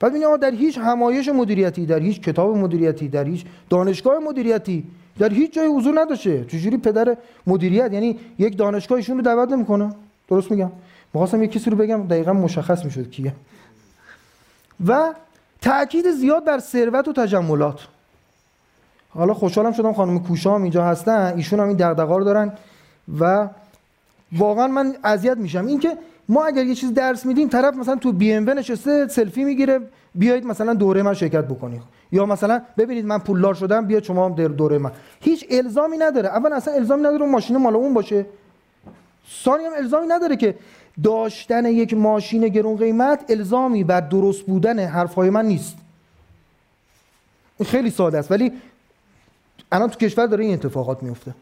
بعد 0.00 0.12
میگم 0.12 0.36
در 0.36 0.50
هیچ 0.50 0.78
همایش 0.78 1.28
مدیریتی 1.28 1.86
در 1.86 1.98
هیچ 1.98 2.20
کتاب 2.20 2.56
مدیریتی 2.56 3.08
در 3.08 3.24
هیچ 3.24 3.44
دانشگاه 3.70 4.18
مدیریتی 4.18 4.84
در 5.18 5.32
هیچ 5.32 5.52
جای 5.52 5.66
حضور 5.66 6.00
نداشته. 6.00 6.44
چجوری 6.44 6.76
پدر 6.76 7.16
مدیریت 7.46 7.92
یعنی 7.92 8.18
یک 8.38 8.56
دانشگاه 8.56 8.96
ایشون 8.96 9.16
رو 9.16 9.22
دعوت 9.22 9.52
نمی‌کنه؟ 9.52 9.94
درست 10.28 10.50
میگم؟ 10.50 10.70
می‌خواستم 11.14 11.42
یک 11.42 11.52
کسی 11.52 11.70
رو 11.70 11.76
بگم 11.76 12.06
دقیقا 12.06 12.32
مشخص 12.32 12.84
می‌شد 12.84 13.10
کیه 13.10 13.32
و 14.86 15.14
تاکید 15.60 16.10
زیاد 16.10 16.44
بر 16.44 16.58
ثروت 16.58 17.08
و 17.08 17.12
تجملات. 17.12 17.80
حالا 19.08 19.34
خوشحالم 19.34 19.72
شدم 19.72 19.92
خانم 19.92 20.22
کوشا 20.22 20.54
هم 20.54 20.62
اینجا 20.62 20.84
هستن. 20.84 21.32
ایشون 21.36 21.60
هم 21.60 21.68
این 21.68 21.76
دغدغه 21.76 22.16
رو 22.16 22.24
دارن 22.24 22.52
و 23.20 23.48
واقعا 24.32 24.66
من 24.66 24.96
اذیت 25.04 25.36
میشم. 25.36 25.66
اینکه 25.66 25.98
ما 26.28 26.44
اگر 26.44 26.64
یه 26.64 26.74
چیز 26.74 26.94
درس 26.94 27.26
میدیم 27.26 27.48
طرف 27.48 27.74
مثلا 27.74 27.96
تو 27.96 28.12
بی 28.12 28.32
ام 28.32 28.50
نشسته 28.50 29.08
سلفی 29.08 29.44
می‌گیره 29.44 29.80
بیایید 30.14 30.46
مثلا 30.46 30.74
دوره 30.74 31.02
من 31.02 31.14
شرکت 31.14 31.44
بکنید 31.44 31.82
یا 32.12 32.26
مثلا 32.26 32.62
ببینید 32.78 33.06
من 33.06 33.18
پولدار 33.18 33.54
شدم 33.54 33.86
بیا 33.86 34.00
شما 34.00 34.26
هم 34.26 34.34
در 34.34 34.48
دوره 34.48 34.78
من. 34.78 34.92
هیچ 35.20 35.46
الزامی 35.50 35.98
نداره. 35.98 36.28
اول 36.28 36.52
اصلا 36.52 36.74
الزامی 36.74 37.02
نداره 37.02 37.22
اون 37.22 37.30
ماشین 37.30 37.56
مال 37.56 37.76
اون 37.76 37.94
باشه. 37.94 38.26
ثانی 39.44 39.64
هم 39.64 39.72
الزامی 39.76 40.06
نداره 40.06 40.36
که 40.36 40.54
داشتن 41.02 41.66
یک 41.66 41.94
ماشین 41.94 42.48
گرون 42.48 42.76
قیمت 42.76 43.24
الزامی 43.28 43.84
بر 43.84 44.00
درست 44.00 44.42
بودن 44.42 44.78
حرفهای 44.78 45.30
من 45.30 45.46
نیست. 45.46 45.76
خیلی 47.64 47.90
ساده 47.90 48.18
است. 48.18 48.30
ولی 48.30 48.52
الان 49.72 49.90
تو 49.90 49.98
کشور 49.98 50.26
داره 50.26 50.44
این 50.44 50.54
اتفاقات 50.54 51.02
میفته. 51.02 51.34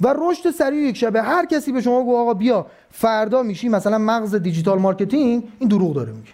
و 0.00 0.14
رشد 0.18 0.50
سریع 0.50 0.88
یک 0.88 0.96
شبه. 0.96 1.22
هر 1.22 1.46
کسی 1.46 1.72
به 1.72 1.80
شما 1.80 2.04
گفت 2.04 2.16
آقا 2.16 2.34
بیا 2.34 2.66
فردا 2.90 3.42
میشی 3.42 3.68
مثلا 3.68 3.98
مغز 3.98 4.34
digital 4.34 4.78
marketing 4.78 5.42
این 5.58 5.68
دروغ 5.68 5.94
داره 5.94 6.12
میگه. 6.12 6.30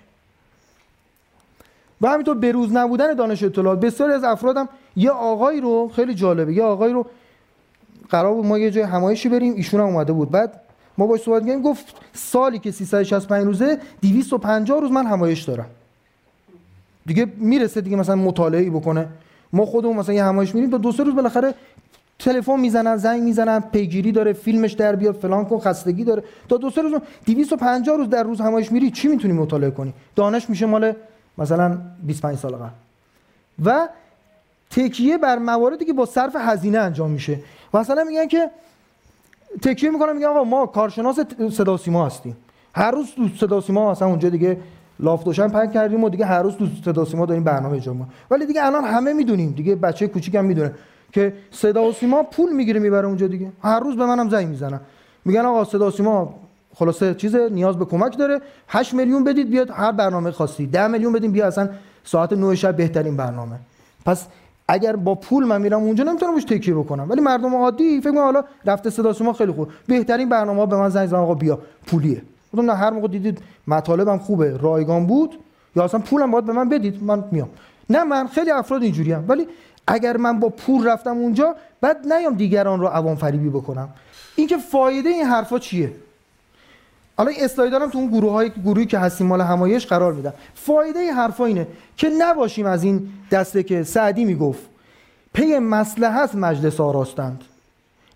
و 2.01 2.09
همینطور 2.09 2.37
بروز 2.37 2.73
نبودن 2.73 3.15
دانش 3.15 3.43
اطلاعات. 3.43 3.81
بسیاری 3.81 4.13
از 4.13 4.25
افرادم 4.25 4.69
یه 4.97 5.11
آقایی 5.11 5.61
رو 5.61 5.91
خیلی 5.97 6.15
جالبه 6.15 6.55
یه 6.55 6.63
آقایی 6.63 6.93
رو 6.93 7.07
قرار 8.11 8.35
بود 8.35 8.47
ما 8.47 8.59
یه 8.59 8.71
جای 8.71 8.85
همایشی 8.85 9.29
بریم 9.29 9.55
ایشون 9.55 9.81
هم 9.81 9.87
اومده 9.87 10.13
بود. 10.13 10.31
بعد 10.31 10.61
ما 10.99 11.07
باش 11.07 11.21
صحبت 11.21 11.43
کردیم 11.43 11.63
گفت 11.63 11.95
سالی 12.13 12.59
که 12.59 12.71
365 12.71 13.45
روزه 13.47 13.79
250 14.03 14.81
روز 14.81 14.91
من 14.91 15.07
همایش 15.07 15.43
دارم. 15.43 15.67
دیگه 17.07 17.27
می‌رسه 17.37 17.81
دیگه 17.81 17.97
مثلا 17.97 18.17
مطالعه 18.17 18.71
بکنه. 18.71 19.09
ما 19.53 19.67
خودمون 19.67 19.97
مثلا 19.97 20.15
یه 20.15 20.25
همایش 20.25 20.55
میریم 20.55 20.71
تا 20.71 20.79
دو 20.79 20.93
سه 20.93 21.03
روز 21.03 21.15
بالاخره 21.15 21.55
تلفن 22.25 22.61
می‌زنن 22.61 22.97
زنگ 22.97 23.23
می‌زنن 23.23 23.61
پیگیری 23.61 24.13
داره 24.13 24.33
فیلمش 24.33 24.73
در 24.73 24.97
بیاد 24.97 25.15
فلان 25.15 25.45
کن 25.45 25.59
خستگی 25.59 26.05
داره. 26.05 26.23
تا 26.49 26.57
دو 26.57 26.71
سه 26.71 26.83
روز 26.83 26.93
250 27.27 27.97
روز 27.97 28.09
در 28.09 28.23
روز 28.23 28.41
همایش 28.41 28.73
میری 28.73 28.91
چی 28.91 29.09
می‌تونی 29.09 29.35
مطالعه 29.35 29.71
کنی؟ 29.71 29.95
دانش 30.17 30.51
میشه 30.51 30.67
مال 30.67 30.93
مثلا 31.39 31.79
25 32.03 32.39
سال 32.39 32.53
قبل. 32.53 32.69
و 33.65 33.89
تکیه 34.71 35.19
بر 35.19 35.39
مواردی 35.39 35.85
که 35.85 35.93
با 35.93 36.07
صرف 36.07 36.37
هزینه 36.39 36.79
انجام 36.79 37.11
میشه. 37.11 37.39
مثلا 37.75 38.05
میگن 38.05 38.27
که 38.27 38.51
تکیه 39.63 39.91
می‌کنم 39.91 40.17
میگن 40.17 40.27
آقا 40.27 40.45
ما 40.45 40.67
کارشناس 40.67 41.19
صدا 41.53 41.77
سیما 41.77 42.07
هستیم. 42.07 42.37
هر 42.75 42.91
روز 42.91 43.07
تو 43.17 43.29
صدا 43.41 43.61
سیما 43.61 43.91
مثلا 43.91 44.09
اونجا 44.09 44.29
دیگه 44.29 44.59
لاف 45.01 45.25
دوشن 45.25 45.49
پنگ 45.49 45.73
کردیم 45.73 46.05
و 46.05 46.09
دیگه 46.09 46.27
هر 46.27 46.43
روز 46.43 46.57
تو 46.57 46.67
صدا 46.85 47.05
سیما 47.05 47.27
داریم 47.27 47.45
برنامه 47.45 47.77
اجرا 47.77 47.95
ولی 48.31 48.47
دیگه 48.47 48.67
الان 48.67 48.85
همه 48.85 49.13
می‌دونیم 49.13 49.51
دیگه 49.51 49.75
بچه 49.75 50.07
کوچیک 50.07 50.35
هم 50.35 50.45
می‌دونه. 50.45 50.73
که 51.13 51.33
صدا 51.51 51.85
و 51.85 51.93
سیما 51.93 52.23
پول 52.23 52.53
می‌گیره 52.53 52.81
می‌بره 52.81 53.07
اونجا 53.07 53.27
دیگه. 53.27 53.53
هر 53.63 53.81
روز 53.81 53.97
به 53.97 54.07
منم 54.07 54.29
زنگ 54.29 54.49
می‌زنن. 54.49 54.81
میگن 55.25 55.41
آقا 55.41 55.65
صدا 55.65 55.91
سیما 55.91 56.35
خلاصه 56.75 57.15
چیز 57.15 57.37
نیاز 57.37 57.79
به 57.79 57.85
کمک 57.85 58.19
داره. 58.19 58.41
8 58.69 58.95
میلیون 58.95 59.25
بدید 59.25 59.51
بیاد 59.51 59.71
هر 59.71 59.93
برنامه 59.93 60.31
خاصی 60.31 60.67
10 60.67 60.87
میلیون 60.87 61.13
بدیم 61.13 61.33
بیا 61.33 61.47
اصلا 61.47 61.69
ساعت 62.05 62.33
9 62.33 62.55
شب 62.55 62.77
بهترین 62.77 63.17
برنامه. 63.17 63.57
پس 64.05 64.27
اگر 64.69 64.97
با 64.97 65.15
پول 65.15 65.45
من 65.45 65.61
میرم 65.63 65.81
اونجا 65.81 66.05
نمی‌تونم 66.05 66.33
روش 66.33 66.45
تکیه 66.45 66.75
بکنم. 66.75 67.11
ولی 67.11 67.21
مردم 67.21 67.55
عادی 67.55 68.01
فکر 68.01 68.11
کنم 68.11 68.21
حالا 68.21 68.45
رفته 68.67 68.91
صدا 68.91 69.13
سیما 69.13 69.33
خیلی 69.33 69.53
خوب. 69.53 69.69
بهترین 69.87 70.29
برنامه 70.29 70.67
به 70.67 70.77
من 70.77 70.89
زنگ 70.89 71.07
زدن 71.07 71.19
آقا 71.19 71.35
بیا. 71.35 71.59
پولیه. 71.87 72.23
گفتم 72.53 72.71
نه 72.71 72.77
هر 72.77 72.91
موقع 72.91 73.09
دیدید 73.09 73.39
مطالبم 73.67 74.19
خوبه 74.19 74.57
رایگان 74.57 75.07
بود 75.07 75.39
یا 75.77 75.85
اصلا 75.85 76.01
پولم 76.01 76.31
باید 76.31 76.45
به 76.45 76.53
من 76.53 76.69
بدید 76.69 77.05
من 77.05 77.25
میام. 77.31 77.49
نه 77.91 78.05
من 78.05 78.27
خیلی 78.27 78.51
افراد 78.51 78.83
اینجوری 78.83 79.13
ولی 79.13 79.47
اگر 79.87 80.17
من 80.17 80.41
با 80.41 80.49
پول 80.49 80.87
رفتم 80.87 81.17
اونجا 81.17 81.57
بعد 81.81 82.13
نیام 82.13 82.35
دیگران 82.35 82.81
رو 82.81 82.87
عوام 82.87 83.17
فریبی 83.17 83.49
بکنم. 83.49 83.89
اینکه 84.37 84.57
فایده 84.57 85.09
این 85.09 85.25
حرفا 85.25 85.59
چیه؟ 85.59 85.93
حالا 87.17 87.31
این 87.31 87.45
اسلایدارم 87.45 87.91
تو 87.91 87.99
اون 87.99 88.11
گروه 88.11 88.33
های 88.33 88.51
گروهی 88.51 88.87
که 88.87 88.99
هستیم 88.99 89.27
مال 89.27 89.41
همایش 89.41 89.87
قرار 89.87 90.13
میدم 90.13 90.33
فایده 90.55 90.99
این 90.99 91.13
حرفا 91.13 91.45
اینه 91.45 91.67
که 91.97 92.11
نباشیم 92.19 92.67
از 92.67 92.85
این 92.85 93.09
دسته 93.31 93.63
که 93.63 93.83
سعدی 93.83 94.25
می‌گفت. 94.25 94.63
پی 95.35 95.59
مصلحت 95.59 96.35
مجلس 96.35 96.81
آراستند. 96.81 97.45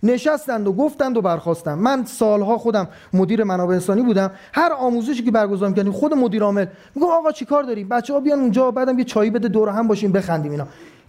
نشستند 0.02 0.66
و 0.66 0.72
گفتند 0.72 1.16
و 1.16 1.22
برخواستند 1.22 1.78
من 1.78 2.04
سالها 2.04 2.58
خودم 2.58 2.88
مدیر 3.12 3.44
منابع 3.44 3.74
انسانی 3.74 4.02
بودم. 4.02 4.30
هر 4.52 4.72
آموزشی 4.72 5.22
که 5.22 5.30
برگزار 5.30 5.68
می‌کردیم 5.68 5.92
خود 5.92 6.14
مدیر 6.14 6.42
عامل 6.42 6.66
میگم 6.94 7.08
آقا 7.08 7.32
چیکار 7.32 7.62
داریم؟ 7.62 7.88
بچه‌ها 7.88 8.20
بیان 8.20 8.40
اونجا 8.40 8.70
بعدم 8.70 8.98
یه 8.98 9.04
چایی 9.04 9.30
بده 9.30 9.48
دور 9.48 9.68
هم 9.68 9.88
باشیم 9.88 10.12
بخندیم 10.12 10.50
اینا. 10.50 10.66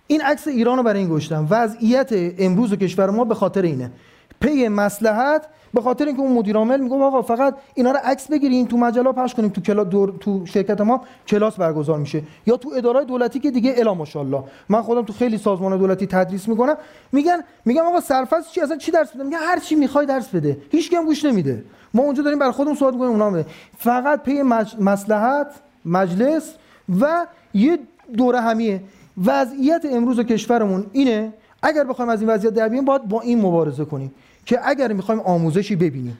این 0.08 0.22
عکس 0.22 0.48
ایران 0.48 0.78
رو 0.78 0.84
برای 0.84 1.00
این 1.00 1.10
گشتم. 1.10 1.48
وضعیت 1.50 2.10
امروز 2.39 2.74
کشور 2.74 3.10
ما 3.10 3.26
به 3.26 3.36
خاطر 3.36 3.62
اینه. 3.62 3.91
پی 4.39 4.67
مصلحت 4.67 5.48
به 5.74 5.82
خاطر 5.82 6.06
اینکه 6.06 6.22
اون 6.22 6.32
مدیر 6.32 6.56
عامل 6.58 6.80
میگه 6.80 6.96
آقا 6.96 7.22
فقط 7.22 7.56
اینا 7.74 7.91
رو 7.91 8.00
عکس 8.04 8.28
بگیرین 8.28 8.67
تو 8.67 8.78
مجله 8.78 9.12
پخش 9.12 9.34
کنیم 9.34 9.50
تو 9.50 9.62
کلا 9.62 9.84
دور 9.84 10.13
تو 10.20 10.46
شرکت 10.46 10.82
ما 10.82 11.02
کلاس 11.28 11.56
برگزار 11.56 12.00
میشه. 12.00 12.24
یا 12.46 12.58
تو 12.58 12.70
اداره 12.76 13.06
دولتی 13.06 13.39
که 13.39 13.52
دیگه 13.52 13.74
الا 13.78 13.93
ماشاءالله. 13.93 14.43
من 14.70 14.82
خودم 14.82 15.02
تو 15.02 15.13
خیلی 15.13 15.38
سازمان 15.38 15.78
دولتی 15.78 16.08
تدریس 16.08 16.48
می‌کنم. 16.48 16.76
میگن 17.12 17.43
میگم 17.65 17.86
آقا 17.86 18.00
سرفصل 18.00 18.50
چی؟ 18.52 18.62
اصلا 18.62 18.78
چی 18.78 18.91
درس 18.91 19.12
بده؟ 19.12 19.24
میگن 19.24 19.38
هر 19.38 19.60
چی 19.60 19.76
می‌خوای 19.76 20.06
درس 20.06 20.28
بده. 20.28 20.58
هیچ 20.72 20.91
کم 20.91 21.06
گوش 21.06 21.26
نمیده. 21.26 21.63
ما 21.93 22.04
اونجا 22.04 22.24
داریم 22.24 22.39
بر 22.39 22.52
خودمون 22.52 22.76
صحبت 22.76 22.93
می‌کنیم 22.93 23.22
اونا 23.22 23.43
فقط 23.78 24.24
پی 24.24 24.41
مج... 24.41 24.76
مصلحت 24.80 25.48
مجلس 25.86 26.54
و 27.02 27.26
یه 27.54 27.80
دوره 28.17 28.41
همیه. 28.41 28.82
وضعیت 29.25 29.86
امروز 29.91 30.19
کشورمون 30.19 30.86
اینه 30.93 31.34
اگر 31.63 31.84
بخوایم 31.84 32.10
از 32.10 32.21
این 32.21 32.30
وضعیت 32.30 32.53
در 32.53 32.69
بیایم 32.69 32.86
باید 32.86 33.08
با 33.08 33.21
این 33.21 33.41
مبارزه 33.41 33.86
کنیم 33.86 34.13
که 34.45 34.60
اگر 34.63 34.93
می‌خوایم 34.93 35.21
آموزشی 35.21 35.75
ببینیم 35.75 36.17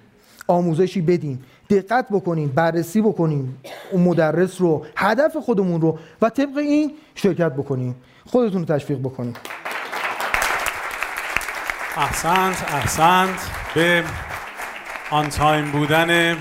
آموزشی 0.48 1.02
بدیم 1.02 1.44
دقت 1.70 2.06
بکنیم 2.12 2.52
بررسی 2.56 3.02
بکنیم 3.02 3.58
اون 3.92 4.04
مدرس 4.04 4.62
رو 4.62 4.86
هدف 4.96 5.38
خودمون 5.38 5.82
رو 5.82 6.00
و 6.22 6.30
طبق 6.30 6.58
این 6.58 6.92
شرکت 7.16 7.52
بکنیم. 7.52 7.96
خودتون 8.26 8.68
رو 8.68 8.76
تشویق 8.76 9.00
بکنیم. 9.00 9.34
احسنت 11.98 12.74
احسنت. 12.74 13.40
به 13.76 14.04
آن 15.12 15.30
تایم 15.30 15.72
بودن 15.72 16.38